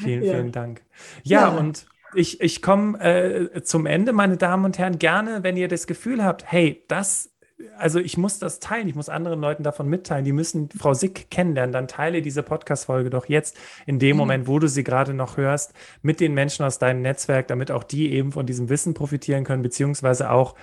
Vielen, 0.04 0.24
ja. 0.24 0.34
vielen 0.34 0.52
Dank. 0.52 0.82
Ja, 1.24 1.42
ja. 1.42 1.58
und 1.58 1.86
ich, 2.14 2.42
ich 2.42 2.62
komme 2.62 3.00
äh, 3.00 3.62
zum 3.62 3.86
Ende, 3.86 4.14
meine 4.14 4.38
Damen 4.38 4.66
und 4.66 4.78
Herren, 4.78 4.98
gerne, 4.98 5.44
wenn 5.44 5.56
ihr 5.56 5.68
das 5.68 5.88
Gefühl 5.88 6.24
habt, 6.24 6.52
hey, 6.52 6.84
das 6.88 7.32
also 7.78 8.00
ich 8.00 8.18
muss 8.18 8.40
das 8.40 8.60
teilen, 8.60 8.88
ich 8.88 8.96
muss 8.96 9.10
anderen 9.10 9.42
Leuten 9.42 9.64
davon 9.64 9.88
mitteilen, 9.88 10.26
die 10.26 10.32
müssen 10.32 10.70
Frau 10.70 10.94
Sick 10.94 11.32
kennenlernen, 11.32 11.74
dann 11.74 11.88
teile 11.88 12.22
diese 12.22 12.44
Podcast-Folge 12.44 13.10
doch 13.10 13.28
jetzt 13.28 13.58
in 13.86 14.00
dem 14.00 14.16
mhm. 14.16 14.18
Moment, 14.18 14.48
wo 14.48 14.60
du 14.60 14.68
sie 14.68 14.84
gerade 14.84 15.14
noch 15.14 15.38
hörst, 15.38 15.74
mit 16.02 16.20
den 16.20 16.34
Menschen 16.34 16.66
aus 16.66 16.80
deinem 16.80 17.02
Netzwerk, 17.02 17.48
damit 17.48 17.72
auch 17.72 17.84
die 17.84 18.12
eben 18.12 18.32
von 18.32 18.46
diesem 18.46 18.70
Wissen 18.70 18.94
profitieren 18.94 19.44
können, 19.44 19.64
beziehungsweise 19.64 20.30
auch, 20.30 20.56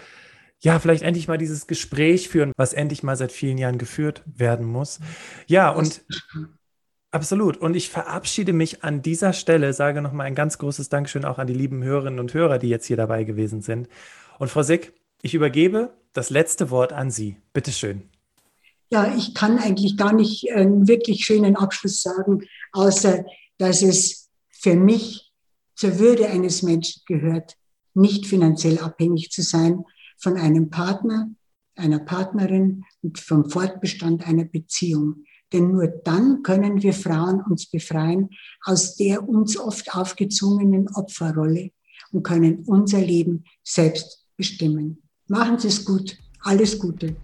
ja, 0.61 0.79
vielleicht 0.79 1.03
endlich 1.03 1.29
mal 1.29 1.37
dieses 1.37 1.67
Gespräch 1.67 2.29
führen, 2.29 2.53
was 2.57 2.73
endlich 2.73 3.03
mal 3.03 3.17
seit 3.17 3.33
vielen 3.33 3.59
Jahren 3.59 3.77
geführt 3.79 4.23
werden 4.27 4.67
muss. 4.67 5.01
Ja, 5.47 5.71
und 5.71 6.05
Absolut. 7.11 7.59
Und 7.59 7.77
ich 7.77 7.91
verabschiede 7.91 8.53
mich 8.53 8.83
an 8.83 9.01
dieser 9.01 9.33
Stelle, 9.33 9.73
sage 9.73 10.03
nochmal 10.03 10.27
ein 10.27 10.35
ganz 10.35 10.59
großes 10.59 10.89
Dankeschön 10.89 11.25
auch 11.25 11.39
an 11.39 11.47
die 11.47 11.55
lieben 11.55 11.85
Hörerinnen 11.85 12.19
und 12.19 12.35
Hörer, 12.35 12.59
die 12.59 12.69
jetzt 12.69 12.87
hier 12.87 12.97
dabei 12.97 13.23
gewesen 13.23 13.63
sind. 13.63 13.89
Und 14.41 14.51
Frau 14.51 14.65
Sick, 14.65 14.93
ich 15.25 15.35
übergebe 15.35 15.95
das 16.13 16.29
letzte 16.29 16.71
Wort 16.71 16.93
an 16.93 17.11
Sie. 17.11 17.39
Bitte 17.55 17.73
schön. 17.73 18.03
Ja, 18.91 19.17
ich 19.17 19.35
kann 19.35 19.59
eigentlich 19.59 19.97
gar 19.97 20.13
nicht 20.13 20.53
einen 20.53 20.87
wirklich 20.87 21.25
schönen 21.25 21.57
Abschluss 21.57 22.03
sagen, 22.03 22.43
außer 22.73 23.25
dass 23.57 23.81
es 23.81 24.29
für 24.51 24.77
mich 24.77 25.33
zur 25.75 25.99
Würde 25.99 26.29
eines 26.29 26.63
Menschen 26.63 27.03
gehört, 27.07 27.57
nicht 27.95 28.27
finanziell 28.27 28.79
abhängig 28.79 29.31
zu 29.31 29.41
sein 29.41 29.85
von 30.19 30.37
einem 30.37 30.69
Partner, 30.69 31.31
einer 31.75 32.01
Partnerin 32.01 32.85
und 33.03 33.19
vom 33.19 33.49
Fortbestand 33.49 34.29
einer 34.29 34.45
Beziehung. 34.45 35.25
Denn 35.55 35.73
nur 35.73 35.87
dann 35.87 36.43
können 36.43 36.83
wir 36.83 36.93
Frauen 36.93 37.41
uns 37.41 37.71
befreien 37.71 38.29
aus 38.63 38.97
der 38.97 39.27
uns 39.27 39.57
oft 39.57 39.95
aufgezwungenen 39.95 40.89
Opferrolle 40.95 41.71
und 42.13 42.25
können 42.25 42.65
unser 42.67 43.01
Leben 43.01 43.45
selbst 43.63 44.27
bestimmen. 44.37 45.04
Machen 45.29 45.59
Sie 45.59 45.69
es 45.69 45.85
gut. 45.85 46.19
Alles 46.41 46.79
Gute. 46.79 47.17